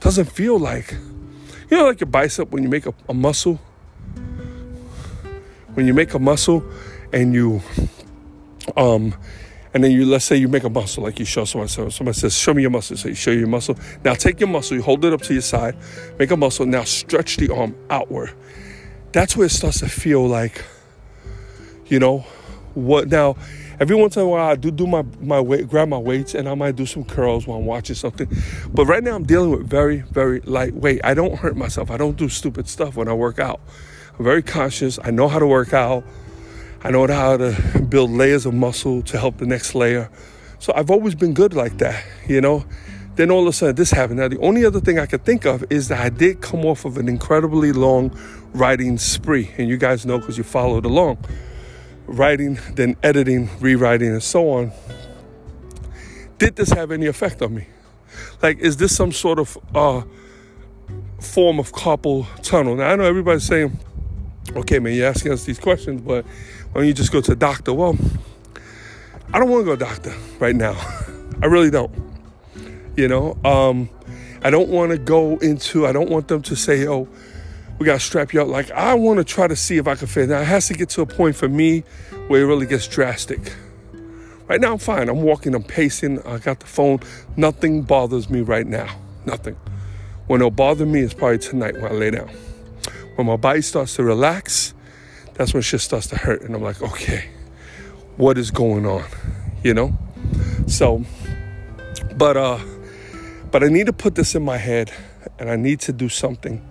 doesn't 0.00 0.26
feel 0.26 0.58
like, 0.58 0.92
you 1.70 1.76
know, 1.76 1.84
like 1.84 2.00
your 2.00 2.08
bicep 2.08 2.50
when 2.50 2.62
you 2.62 2.68
make 2.68 2.86
a, 2.86 2.94
a 3.08 3.14
muscle. 3.14 3.60
When 5.74 5.86
you 5.86 5.94
make 5.94 6.14
a 6.14 6.18
muscle 6.18 6.64
and 7.12 7.32
you, 7.32 7.62
um, 8.76 9.14
and 9.72 9.84
then 9.84 9.92
you 9.92 10.04
let's 10.04 10.24
say 10.24 10.36
you 10.36 10.48
make 10.48 10.64
a 10.64 10.70
muscle 10.70 11.04
like 11.04 11.18
you 11.20 11.24
show 11.24 11.44
someone. 11.44 11.68
So 11.68 11.88
somebody 11.90 12.18
says, 12.18 12.36
"Show 12.36 12.54
me 12.54 12.62
your 12.62 12.72
muscle." 12.72 12.96
So 12.96 13.08
you 13.08 13.14
show 13.14 13.30
your 13.30 13.46
muscle. 13.46 13.76
Now 14.04 14.14
take 14.14 14.40
your 14.40 14.48
muscle, 14.48 14.76
you 14.76 14.82
hold 14.82 15.04
it 15.04 15.12
up 15.12 15.22
to 15.22 15.32
your 15.32 15.42
side, 15.42 15.76
make 16.18 16.30
a 16.32 16.36
muscle. 16.36 16.66
Now 16.66 16.82
stretch 16.82 17.36
the 17.36 17.54
arm 17.54 17.76
outward. 17.88 18.32
That's 19.12 19.36
where 19.36 19.46
it 19.46 19.50
starts 19.50 19.80
to 19.80 19.88
feel 19.88 20.26
like, 20.26 20.64
you 21.86 22.00
know, 22.00 22.24
what 22.74 23.08
now 23.08 23.36
Every 23.80 23.96
once 23.96 24.14
in 24.14 24.22
a 24.22 24.26
while, 24.26 24.46
I 24.46 24.56
do 24.56 24.70
do 24.70 24.86
my 24.86 25.02
my 25.22 25.40
weight, 25.40 25.66
grab 25.66 25.88
my 25.88 25.96
weights, 25.96 26.34
and 26.34 26.46
I 26.46 26.54
might 26.54 26.76
do 26.76 26.84
some 26.84 27.02
curls 27.02 27.46
while 27.46 27.58
I'm 27.58 27.64
watching 27.64 27.96
something. 27.96 28.28
But 28.74 28.84
right 28.84 29.02
now, 29.02 29.16
I'm 29.16 29.24
dealing 29.24 29.52
with 29.52 29.66
very, 29.66 30.00
very 30.00 30.40
lightweight. 30.42 31.00
I 31.02 31.14
don't 31.14 31.36
hurt 31.36 31.56
myself. 31.56 31.90
I 31.90 31.96
don't 31.96 32.18
do 32.18 32.28
stupid 32.28 32.68
stuff 32.68 32.96
when 32.96 33.08
I 33.08 33.14
work 33.14 33.38
out. 33.38 33.58
I'm 34.18 34.24
very 34.24 34.42
conscious. 34.42 34.98
I 35.02 35.10
know 35.10 35.28
how 35.28 35.38
to 35.38 35.46
work 35.46 35.72
out. 35.72 36.04
I 36.82 36.90
know 36.90 37.06
how 37.06 37.38
to 37.38 37.80
build 37.88 38.10
layers 38.10 38.44
of 38.44 38.52
muscle 38.52 39.00
to 39.00 39.18
help 39.18 39.38
the 39.38 39.46
next 39.46 39.74
layer. 39.74 40.10
So 40.58 40.74
I've 40.76 40.90
always 40.90 41.14
been 41.14 41.32
good 41.32 41.54
like 41.54 41.78
that, 41.78 42.04
you 42.28 42.42
know. 42.42 42.66
Then 43.16 43.30
all 43.30 43.42
of 43.42 43.48
a 43.48 43.52
sudden 43.54 43.76
this 43.76 43.92
happened. 43.92 44.18
Now 44.18 44.28
the 44.28 44.38
only 44.40 44.66
other 44.66 44.80
thing 44.80 44.98
I 44.98 45.06
could 45.06 45.24
think 45.24 45.46
of 45.46 45.64
is 45.70 45.88
that 45.88 46.00
I 46.00 46.10
did 46.10 46.42
come 46.42 46.66
off 46.66 46.84
of 46.84 46.98
an 46.98 47.08
incredibly 47.08 47.72
long 47.72 48.14
riding 48.52 48.98
spree, 48.98 49.50
and 49.56 49.70
you 49.70 49.78
guys 49.78 50.04
know 50.04 50.18
because 50.18 50.36
you 50.36 50.44
followed 50.44 50.84
along 50.84 51.16
writing, 52.10 52.58
then 52.74 52.96
editing, 53.02 53.48
rewriting, 53.60 54.08
and 54.08 54.22
so 54.22 54.50
on. 54.50 54.72
Did 56.38 56.56
this 56.56 56.70
have 56.70 56.90
any 56.90 57.06
effect 57.06 57.40
on 57.42 57.54
me? 57.54 57.66
Like, 58.42 58.58
is 58.58 58.76
this 58.76 58.94
some 58.94 59.12
sort 59.12 59.38
of 59.38 59.56
uh, 59.74 60.02
form 61.20 61.58
of 61.58 61.72
carpal 61.72 62.26
tunnel? 62.42 62.76
Now, 62.76 62.90
I 62.90 62.96
know 62.96 63.04
everybody's 63.04 63.44
saying, 63.44 63.78
okay, 64.56 64.78
man, 64.78 64.94
you're 64.94 65.08
asking 65.08 65.32
us 65.32 65.44
these 65.44 65.58
questions, 65.58 66.00
but 66.00 66.24
why 66.72 66.80
don't 66.80 66.86
you 66.86 66.94
just 66.94 67.12
go 67.12 67.20
to 67.20 67.36
doctor? 67.36 67.72
Well, 67.72 67.96
I 69.32 69.38
don't 69.38 69.48
want 69.48 69.62
to 69.62 69.64
go 69.64 69.76
to 69.76 69.84
doctor 69.84 70.14
right 70.38 70.56
now. 70.56 70.72
I 71.42 71.46
really 71.46 71.70
don't. 71.70 71.92
You 72.96 73.08
know, 73.08 73.38
um, 73.44 73.88
I 74.42 74.50
don't 74.50 74.68
want 74.68 74.90
to 74.90 74.98
go 74.98 75.36
into, 75.38 75.86
I 75.86 75.92
don't 75.92 76.10
want 76.10 76.28
them 76.28 76.42
to 76.42 76.56
say, 76.56 76.88
oh, 76.88 77.08
we 77.80 77.86
got 77.86 77.94
to 77.94 78.00
strap 78.00 78.34
you 78.34 78.42
out. 78.42 78.48
Like, 78.48 78.70
I 78.72 78.92
want 78.92 79.18
to 79.18 79.24
try 79.24 79.48
to 79.48 79.56
see 79.56 79.78
if 79.78 79.88
I 79.88 79.94
can 79.94 80.06
fit. 80.06 80.28
Now, 80.28 80.40
it 80.40 80.46
has 80.46 80.68
to 80.68 80.74
get 80.74 80.90
to 80.90 81.00
a 81.00 81.06
point 81.06 81.34
for 81.34 81.48
me 81.48 81.80
where 82.28 82.42
it 82.42 82.44
really 82.44 82.66
gets 82.66 82.86
drastic. 82.86 83.54
Right 84.48 84.60
now, 84.60 84.72
I'm 84.72 84.78
fine. 84.78 85.08
I'm 85.08 85.22
walking, 85.22 85.54
I'm 85.54 85.62
pacing. 85.62 86.20
I 86.26 86.36
got 86.38 86.60
the 86.60 86.66
phone. 86.66 87.00
Nothing 87.38 87.80
bothers 87.80 88.28
me 88.28 88.42
right 88.42 88.66
now. 88.66 88.94
Nothing. 89.24 89.56
When 90.26 90.42
it'll 90.42 90.50
bother 90.50 90.84
me 90.84 91.00
is 91.00 91.14
probably 91.14 91.38
tonight 91.38 91.74
when 91.80 91.86
I 91.86 91.94
lay 91.94 92.10
down. 92.10 92.28
When 93.14 93.26
my 93.26 93.36
body 93.36 93.62
starts 93.62 93.96
to 93.96 94.04
relax, 94.04 94.74
that's 95.32 95.54
when 95.54 95.62
shit 95.62 95.80
starts 95.80 96.06
to 96.08 96.16
hurt. 96.16 96.42
And 96.42 96.54
I'm 96.54 96.62
like, 96.62 96.82
okay, 96.82 97.30
what 98.18 98.36
is 98.36 98.50
going 98.50 98.84
on? 98.84 99.06
You 99.64 99.72
know? 99.72 99.98
So, 100.66 101.02
but, 102.14 102.36
uh, 102.36 102.58
but 103.50 103.64
I 103.64 103.68
need 103.68 103.86
to 103.86 103.94
put 103.94 104.16
this 104.16 104.34
in 104.34 104.44
my 104.44 104.58
head 104.58 104.92
and 105.38 105.48
I 105.48 105.56
need 105.56 105.80
to 105.80 105.94
do 105.94 106.10
something 106.10 106.62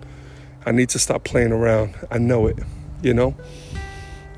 I 0.66 0.72
need 0.72 0.90
to 0.90 0.98
stop 0.98 1.24
playing 1.24 1.52
around. 1.52 1.94
I 2.10 2.18
know 2.18 2.46
it, 2.46 2.58
you 3.02 3.14
know? 3.14 3.34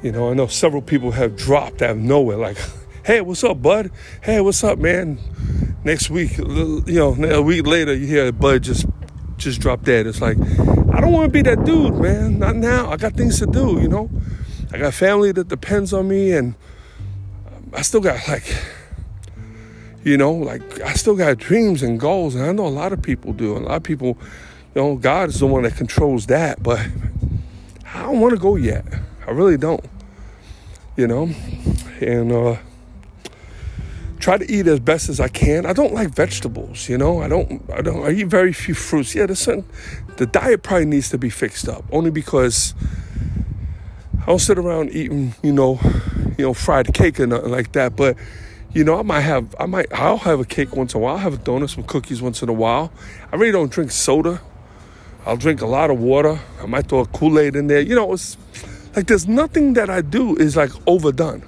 You 0.02 0.12
know, 0.12 0.30
I 0.30 0.34
know 0.34 0.46
several 0.46 0.82
people 0.82 1.12
have 1.12 1.36
dropped 1.36 1.82
out 1.82 1.90
of 1.90 1.98
nowhere, 1.98 2.36
like, 2.36 2.58
hey, 3.04 3.20
what's 3.20 3.42
up, 3.44 3.62
bud? 3.62 3.90
Hey, 4.22 4.40
what's 4.40 4.62
up, 4.62 4.78
man? 4.78 5.18
Next 5.84 6.10
week, 6.10 6.38
you 6.38 6.82
know, 6.86 7.14
a 7.14 7.42
week 7.42 7.66
later, 7.66 7.94
you 7.94 8.06
hear 8.06 8.30
Bud 8.30 8.62
just 8.62 8.86
just 9.36 9.60
drop 9.60 9.82
dead. 9.82 10.06
It's 10.06 10.20
like, 10.20 10.38
I 10.38 11.00
don't 11.00 11.10
want 11.10 11.24
to 11.26 11.32
be 11.32 11.42
that 11.42 11.64
dude, 11.64 11.94
man. 11.96 12.38
Not 12.38 12.54
now. 12.54 12.90
I 12.90 12.96
got 12.96 13.14
things 13.14 13.40
to 13.40 13.46
do, 13.46 13.80
you 13.80 13.88
know? 13.88 14.08
I 14.72 14.78
got 14.78 14.94
family 14.94 15.32
that 15.32 15.48
depends 15.48 15.92
on 15.92 16.06
me, 16.06 16.32
and 16.32 16.54
um, 17.48 17.72
I 17.74 17.82
still 17.82 18.00
got, 18.00 18.26
like, 18.28 18.44
you 20.04 20.16
know, 20.16 20.32
like, 20.32 20.80
I 20.82 20.92
still 20.94 21.16
got 21.16 21.38
dreams 21.38 21.82
and 21.82 21.98
goals, 21.98 22.36
and 22.36 22.44
I 22.44 22.52
know 22.52 22.66
a 22.66 22.68
lot 22.68 22.92
of 22.92 23.02
people 23.02 23.32
do. 23.32 23.56
A 23.56 23.58
lot 23.58 23.76
of 23.76 23.82
people 23.82 24.16
you 24.74 24.82
know, 24.82 24.96
God 24.96 25.28
is 25.28 25.40
the 25.40 25.46
one 25.46 25.64
that 25.64 25.76
controls 25.76 26.26
that, 26.26 26.62
but 26.62 26.80
I 27.94 28.02
don't 28.02 28.20
want 28.20 28.34
to 28.34 28.40
go 28.40 28.56
yet. 28.56 28.84
I 29.26 29.30
really 29.30 29.56
don't. 29.56 29.84
You 30.96 31.06
know, 31.06 31.30
and 32.00 32.32
uh, 32.32 32.56
try 34.18 34.36
to 34.36 34.50
eat 34.50 34.66
as 34.66 34.78
best 34.78 35.08
as 35.08 35.20
I 35.20 35.28
can. 35.28 35.64
I 35.64 35.72
don't 35.72 35.94
like 35.94 36.10
vegetables. 36.10 36.88
You 36.88 36.98
know, 36.98 37.22
I 37.22 37.28
don't. 37.28 37.62
I 37.70 37.80
don't. 37.80 38.04
I 38.04 38.10
eat 38.10 38.26
very 38.28 38.52
few 38.52 38.74
fruits. 38.74 39.14
Yeah, 39.14 39.26
the 39.26 39.36
certain, 39.36 39.64
the 40.16 40.26
diet 40.26 40.62
probably 40.62 40.86
needs 40.86 41.08
to 41.10 41.18
be 41.18 41.30
fixed 41.30 41.68
up. 41.68 41.84
Only 41.90 42.10
because 42.10 42.74
I 44.22 44.26
don't 44.26 44.38
sit 44.38 44.58
around 44.58 44.90
eating, 44.90 45.34
you 45.42 45.52
know, 45.52 45.80
you 46.38 46.44
know, 46.44 46.54
fried 46.54 46.92
cake 46.94 47.18
or 47.18 47.26
nothing 47.26 47.50
like 47.50 47.72
that. 47.72 47.96
But 47.96 48.16
you 48.72 48.84
know, 48.84 48.98
I 48.98 49.02
might 49.02 49.20
have, 49.20 49.54
I 49.60 49.66
might, 49.66 49.92
I'll 49.92 50.18
have 50.18 50.40
a 50.40 50.46
cake 50.46 50.74
once 50.74 50.94
in 50.94 51.00
a 51.00 51.02
while. 51.02 51.16
I'll 51.16 51.20
have 51.20 51.34
a 51.34 51.38
donut, 51.38 51.68
some 51.68 51.84
cookies 51.84 52.22
once 52.22 52.42
in 52.42 52.48
a 52.48 52.54
while. 52.54 52.90
I 53.30 53.36
really 53.36 53.52
don't 53.52 53.70
drink 53.70 53.90
soda. 53.90 54.40
I'll 55.24 55.36
drink 55.36 55.60
a 55.60 55.66
lot 55.66 55.90
of 55.90 56.00
water. 56.00 56.38
I 56.60 56.66
might 56.66 56.88
throw 56.88 57.00
a 57.00 57.06
Kool 57.06 57.38
Aid 57.38 57.56
in 57.56 57.68
there. 57.68 57.80
You 57.80 57.94
know, 57.94 58.12
it's 58.12 58.36
like 58.96 59.06
there's 59.06 59.28
nothing 59.28 59.74
that 59.74 59.88
I 59.88 60.00
do 60.00 60.36
is 60.36 60.56
like 60.56 60.70
overdone. 60.86 61.44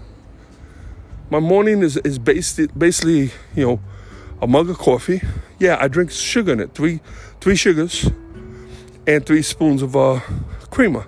My 1.31 1.41
morning 1.41 1.83
is 1.83 1.97
is 1.99 2.19
based, 2.19 2.61
basically, 2.79 3.33
you 3.57 3.67
know, 3.67 3.81
a 4.41 4.47
mug 4.47 4.71
of 4.71 4.79
coffee. 4.79 5.23
Yeah, 5.59 5.77
I 5.81 5.89
drink 5.89 6.11
sugar 6.11 6.53
in 6.53 6.61
it, 6.61 6.75
three 6.75 7.01
three 7.41 7.57
sugars, 7.57 8.11
and 9.07 9.27
three 9.27 9.43
spoons 9.43 9.83
of 9.83 9.97
uh, 9.97 10.21
creamer 10.71 11.07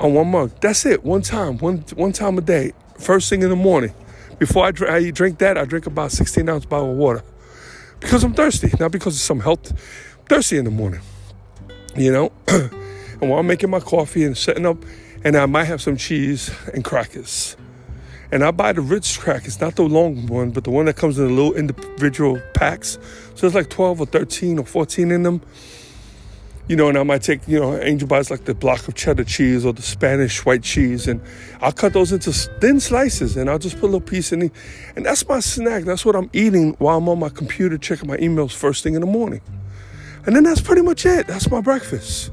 on 0.00 0.14
one 0.14 0.30
mug. 0.30 0.52
That's 0.60 0.84
it. 0.86 1.04
One 1.04 1.22
time, 1.22 1.58
one 1.58 1.84
one 1.94 2.12
time 2.12 2.38
a 2.38 2.40
day. 2.40 2.72
First 2.98 3.30
thing 3.30 3.42
in 3.42 3.50
the 3.50 3.56
morning. 3.56 3.94
Before 4.38 4.64
I, 4.64 4.70
drink, 4.70 4.92
I 4.92 5.10
drink 5.10 5.38
that, 5.38 5.58
I 5.58 5.66
drink 5.66 5.84
about 5.84 6.12
16 6.12 6.48
ounce 6.48 6.64
bottle 6.64 6.92
of 6.92 6.96
water 6.96 7.22
because 8.00 8.24
I'm 8.24 8.32
thirsty, 8.32 8.72
not 8.80 8.90
because 8.90 9.14
of 9.14 9.20
some 9.20 9.40
health. 9.40 9.78
Thirsty 10.30 10.56
in 10.56 10.64
the 10.64 10.70
morning, 10.70 11.00
you 11.96 12.12
know. 12.12 12.32
and 12.48 13.30
while 13.30 13.40
I'm 13.40 13.46
making 13.46 13.70
my 13.70 13.80
coffee 13.80 14.24
and 14.24 14.36
setting 14.36 14.66
up, 14.66 14.78
and 15.24 15.36
I 15.36 15.46
might 15.46 15.64
have 15.64 15.82
some 15.82 15.96
cheese 15.96 16.50
and 16.72 16.84
crackers. 16.84 17.56
And 18.32 18.44
I 18.44 18.52
buy 18.52 18.72
the 18.72 18.80
Ritz 18.80 19.16
crackers, 19.16 19.60
not 19.60 19.74
the 19.74 19.82
long 19.82 20.26
one, 20.28 20.50
but 20.50 20.64
the 20.64 20.70
one 20.70 20.86
that 20.86 20.96
comes 20.96 21.18
in 21.18 21.26
the 21.26 21.32
little 21.32 21.54
individual 21.54 22.40
packs. 22.54 22.98
So 23.34 23.40
there's 23.42 23.54
like 23.54 23.70
12 23.70 24.00
or 24.00 24.06
13 24.06 24.58
or 24.58 24.64
14 24.64 25.10
in 25.10 25.24
them. 25.24 25.42
You 26.68 26.76
know, 26.76 26.88
and 26.88 26.96
I 26.96 27.02
might 27.02 27.22
take, 27.22 27.40
you 27.48 27.58
know, 27.58 27.76
Angel 27.76 28.06
buys 28.06 28.30
like 28.30 28.44
the 28.44 28.54
block 28.54 28.86
of 28.86 28.94
cheddar 28.94 29.24
cheese 29.24 29.66
or 29.66 29.72
the 29.72 29.82
Spanish 29.82 30.46
white 30.46 30.62
cheese, 30.62 31.08
and 31.08 31.20
I'll 31.60 31.72
cut 31.72 31.92
those 31.94 32.12
into 32.12 32.32
thin 32.32 32.78
slices 32.78 33.36
and 33.36 33.50
I'll 33.50 33.58
just 33.58 33.74
put 33.80 33.86
a 33.86 33.86
little 33.86 34.00
piece 34.00 34.30
in 34.30 34.42
it. 34.42 34.52
And 34.94 35.04
that's 35.04 35.26
my 35.26 35.40
snack. 35.40 35.82
That's 35.82 36.04
what 36.04 36.14
I'm 36.14 36.30
eating 36.32 36.74
while 36.74 36.98
I'm 36.98 37.08
on 37.08 37.18
my 37.18 37.28
computer 37.28 37.76
checking 37.76 38.06
my 38.06 38.18
emails 38.18 38.52
first 38.52 38.84
thing 38.84 38.94
in 38.94 39.00
the 39.00 39.08
morning. 39.08 39.40
And 40.26 40.36
then 40.36 40.42
that's 40.42 40.60
pretty 40.60 40.82
much 40.82 41.06
it. 41.06 41.26
That's 41.26 41.50
my 41.50 41.60
breakfast. 41.60 42.30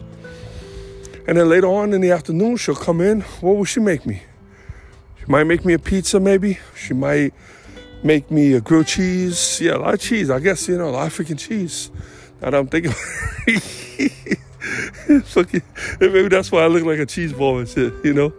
And 1.28 1.38
then 1.38 1.50
later 1.50 1.68
on 1.68 1.94
in 1.94 2.02
the 2.02 2.12
afternoon, 2.12 2.58
she'll 2.58 2.76
come 2.76 3.02
in. 3.02 3.22
What 3.42 3.58
will 3.58 3.66
she 3.66 3.80
make 3.80 4.06
me? 4.06 4.24
She 5.20 5.26
might 5.28 5.44
make 5.44 5.66
me 5.66 5.74
a 5.74 5.80
pizza, 5.80 6.20
maybe. 6.20 6.60
She 6.76 6.94
might 6.94 7.34
make 8.04 8.32
me 8.32 8.54
a 8.54 8.62
grilled 8.62 8.88
cheese. 8.88 9.60
Yeah, 9.62 9.76
a 9.76 9.80
lot 9.80 9.94
of 9.94 10.00
cheese. 10.00 10.30
I 10.30 10.40
guess, 10.40 10.68
you 10.68 10.78
know, 10.78 10.90
a 10.90 10.92
lot 10.92 11.08
of 11.08 11.18
freaking 11.18 11.38
cheese. 11.38 11.92
Now 12.42 12.52
that 12.52 12.60
I'm 12.60 12.68
thinking, 12.68 12.92
fucking, 15.24 15.62
maybe 16.00 16.28
that's 16.28 16.52
why 16.52 16.64
I 16.64 16.68
look 16.68 16.84
like 16.84 17.00
a 17.00 17.06
cheese 17.06 17.34
ball 17.34 17.60
and 17.60 17.68
shit, 17.68 17.94
you 18.04 18.14
know. 18.14 18.34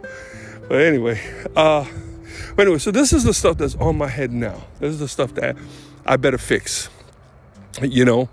But 0.67 0.81
anyway, 0.81 1.21
uh, 1.55 1.85
but 2.55 2.63
anyway, 2.63 2.79
so 2.79 2.91
this 2.91 3.13
is 3.13 3.23
the 3.23 3.33
stuff 3.33 3.57
that's 3.57 3.75
on 3.75 3.97
my 3.97 4.07
head 4.07 4.31
now. 4.31 4.61
This 4.79 4.93
is 4.93 4.99
the 4.99 5.07
stuff 5.07 5.33
that 5.35 5.57
I 6.05 6.17
better 6.17 6.37
fix, 6.37 6.89
you 7.81 8.05
know. 8.05 8.29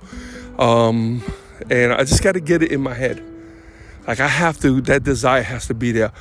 Um, 0.59 1.23
and 1.71 1.93
I 1.93 2.05
just 2.05 2.23
got 2.23 2.33
to 2.33 2.41
get 2.41 2.63
it 2.63 2.73
in 2.73 2.81
my 2.81 2.95
head. 2.95 3.23
Like 4.07 4.21
I 4.21 4.29
have 4.29 4.59
to. 4.61 4.81
That 4.83 5.03
desire 5.03 5.43
has 5.43 5.67
to 5.67 5.75
be 5.75 5.93
there. 5.93 6.13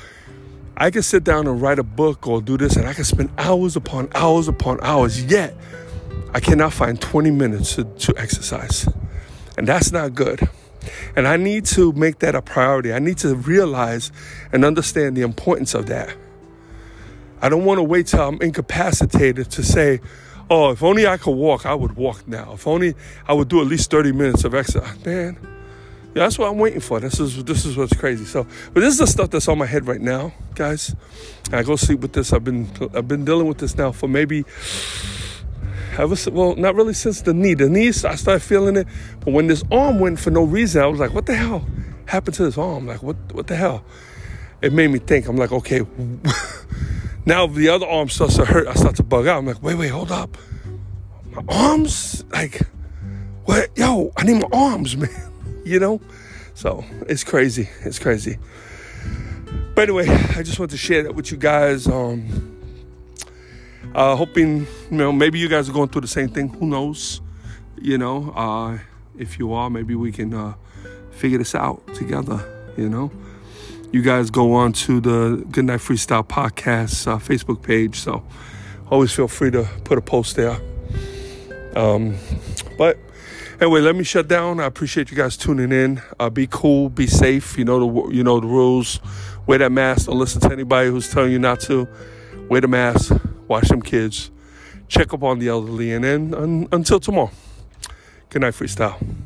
I 0.76 0.90
can 0.90 1.02
sit 1.02 1.24
down 1.24 1.46
and 1.46 1.60
write 1.60 1.78
a 1.78 1.82
book 1.82 2.26
or 2.26 2.42
do 2.42 2.58
this, 2.58 2.76
and 2.76 2.86
I 2.86 2.92
can 2.92 3.04
spend 3.04 3.30
hours 3.38 3.76
upon 3.76 4.10
hours 4.14 4.48
upon 4.48 4.78
hours. 4.82 5.24
Yet, 5.24 5.56
I 6.34 6.40
cannot 6.40 6.72
find 6.72 7.00
20 7.00 7.30
minutes 7.30 7.76
to, 7.76 7.84
to 7.84 8.14
exercise. 8.18 8.86
And 9.56 9.66
that's 9.66 9.90
not 9.90 10.14
good. 10.14 10.46
And 11.16 11.26
I 11.26 11.36
need 11.36 11.64
to 11.66 11.92
make 11.92 12.18
that 12.18 12.34
a 12.34 12.42
priority. 12.42 12.92
I 12.92 12.98
need 12.98 13.18
to 13.18 13.34
realize 13.34 14.12
and 14.52 14.64
understand 14.64 15.16
the 15.16 15.22
importance 15.22 15.74
of 15.74 15.86
that. 15.86 16.14
I 17.40 17.48
don't 17.48 17.64
want 17.64 17.78
to 17.78 17.82
wait 17.82 18.08
till 18.08 18.20
I'm 18.20 18.40
incapacitated 18.42 19.50
to 19.52 19.62
say, 19.62 20.00
oh, 20.50 20.70
if 20.70 20.82
only 20.82 21.06
I 21.06 21.16
could 21.16 21.32
walk, 21.36 21.66
I 21.66 21.74
would 21.74 21.96
walk 21.96 22.26
now. 22.26 22.52
If 22.54 22.66
only 22.66 22.94
I 23.26 23.32
would 23.32 23.48
do 23.48 23.60
at 23.60 23.66
least 23.66 23.90
30 23.90 24.12
minutes 24.12 24.44
of 24.44 24.54
exercise. 24.54 24.84
Ah, 24.86 24.96
man, 25.04 25.38
yeah, 26.14 26.22
that's 26.22 26.38
what 26.38 26.50
I'm 26.50 26.58
waiting 26.58 26.80
for. 26.80 26.98
This 26.98 27.20
is 27.20 27.44
this 27.44 27.64
is 27.64 27.76
what's 27.76 27.94
crazy. 27.94 28.24
So, 28.24 28.46
but 28.72 28.80
this 28.80 28.94
is 28.94 28.98
the 28.98 29.06
stuff 29.06 29.30
that's 29.30 29.48
on 29.48 29.58
my 29.58 29.66
head 29.66 29.86
right 29.86 30.00
now, 30.00 30.32
guys. 30.54 30.94
I 31.52 31.62
go 31.62 31.76
sleep 31.76 32.00
with 32.00 32.14
this. 32.14 32.32
I've 32.32 32.44
been 32.44 32.68
I've 32.94 33.06
been 33.06 33.24
dealing 33.24 33.46
with 33.48 33.58
this 33.58 33.76
now 33.76 33.92
for 33.92 34.08
maybe 34.08 34.44
ever 35.98 36.16
well, 36.30 36.56
not 36.56 36.74
really 36.74 36.94
since 36.94 37.22
the 37.22 37.34
knee. 37.34 37.54
The 37.54 37.68
knees, 37.68 38.04
I 38.04 38.14
started 38.14 38.40
feeling 38.40 38.76
it, 38.76 38.86
but 39.20 39.32
when 39.32 39.46
this 39.46 39.62
arm 39.70 40.00
went 40.00 40.18
for 40.18 40.30
no 40.30 40.44
reason, 40.44 40.82
I 40.82 40.86
was 40.86 41.00
like, 41.00 41.12
"What 41.12 41.26
the 41.26 41.36
hell 41.36 41.66
happened 42.06 42.34
to 42.36 42.44
this 42.44 42.56
arm? 42.56 42.86
Like, 42.86 43.02
what 43.02 43.16
what 43.32 43.46
the 43.46 43.56
hell?" 43.56 43.84
It 44.62 44.72
made 44.72 44.90
me 44.90 44.98
think. 44.98 45.28
I'm 45.28 45.36
like, 45.36 45.52
okay, 45.52 45.80
now 47.26 47.46
the 47.46 47.68
other 47.68 47.86
arm 47.86 48.08
starts 48.08 48.36
to 48.36 48.44
hurt. 48.44 48.66
I 48.66 48.74
start 48.74 48.96
to 48.96 49.02
bug 49.02 49.26
out. 49.26 49.38
I'm 49.38 49.46
like, 49.46 49.62
wait, 49.62 49.74
wait, 49.74 49.88
hold 49.88 50.10
up, 50.10 50.36
my 51.32 51.42
arms, 51.48 52.24
like, 52.30 52.62
what? 53.44 53.76
Yo, 53.76 54.12
I 54.16 54.24
need 54.24 54.40
my 54.40 54.48
arms, 54.52 54.96
man. 54.96 55.10
You 55.64 55.80
know, 55.80 56.00
so 56.54 56.84
it's 57.08 57.24
crazy. 57.24 57.68
It's 57.84 57.98
crazy. 57.98 58.38
But 59.74 59.82
anyway, 59.82 60.08
I 60.08 60.42
just 60.42 60.58
want 60.58 60.70
to 60.70 60.76
share 60.76 61.02
that 61.02 61.14
with 61.14 61.30
you 61.30 61.36
guys. 61.36 61.86
Um, 61.86 62.56
uh, 63.94 64.16
hoping, 64.16 64.60
you 64.90 64.96
know, 64.96 65.12
maybe 65.12 65.38
you 65.38 65.48
guys 65.48 65.68
are 65.68 65.72
going 65.72 65.88
through 65.88 66.02
the 66.02 66.08
same 66.08 66.28
thing. 66.28 66.48
Who 66.48 66.66
knows? 66.66 67.20
You 67.80 67.98
know, 67.98 68.30
uh, 68.30 68.78
if 69.18 69.38
you 69.38 69.52
are, 69.52 69.68
maybe 69.68 69.94
we 69.94 70.12
can 70.12 70.32
uh, 70.32 70.54
figure 71.10 71.38
this 71.38 71.54
out 71.54 71.82
together. 71.94 72.44
You 72.76 72.88
know, 72.88 73.10
you 73.92 74.02
guys 74.02 74.30
go 74.30 74.54
on 74.54 74.72
to 74.72 75.00
the 75.00 75.44
Goodnight 75.50 75.80
Freestyle 75.80 76.26
Podcast 76.26 77.06
uh, 77.06 77.18
Facebook 77.18 77.62
page. 77.62 77.96
So 77.98 78.24
always 78.90 79.12
feel 79.12 79.28
free 79.28 79.50
to 79.50 79.68
put 79.84 79.98
a 79.98 80.02
post 80.02 80.36
there. 80.36 80.58
Um, 81.74 82.16
but 82.78 82.98
anyway, 83.60 83.80
let 83.80 83.96
me 83.96 84.04
shut 84.04 84.28
down. 84.28 84.60
I 84.60 84.66
appreciate 84.66 85.10
you 85.10 85.16
guys 85.16 85.36
tuning 85.36 85.72
in. 85.72 86.02
Uh, 86.18 86.30
be 86.30 86.46
cool, 86.46 86.88
be 86.88 87.06
safe. 87.06 87.58
You 87.58 87.64
know 87.64 87.78
the 87.78 88.14
you 88.14 88.24
know 88.24 88.40
the 88.40 88.46
rules. 88.46 89.00
Wear 89.46 89.58
that 89.58 89.72
mask. 89.72 90.06
Don't 90.06 90.18
listen 90.18 90.40
to 90.42 90.52
anybody 90.52 90.90
who's 90.90 91.10
telling 91.10 91.32
you 91.32 91.38
not 91.38 91.60
to. 91.60 91.86
Wear 92.48 92.60
the 92.60 92.68
mask 92.68 93.12
watch 93.48 93.68
them 93.68 93.82
kids, 93.82 94.30
check 94.88 95.12
up 95.12 95.22
on 95.22 95.38
the 95.38 95.48
elderly, 95.48 95.92
and 95.92 96.04
then 96.04 96.34
un- 96.34 96.68
until 96.72 97.00
tomorrow. 97.00 97.30
Good 98.30 98.42
night, 98.42 98.54
freestyle. 98.54 99.25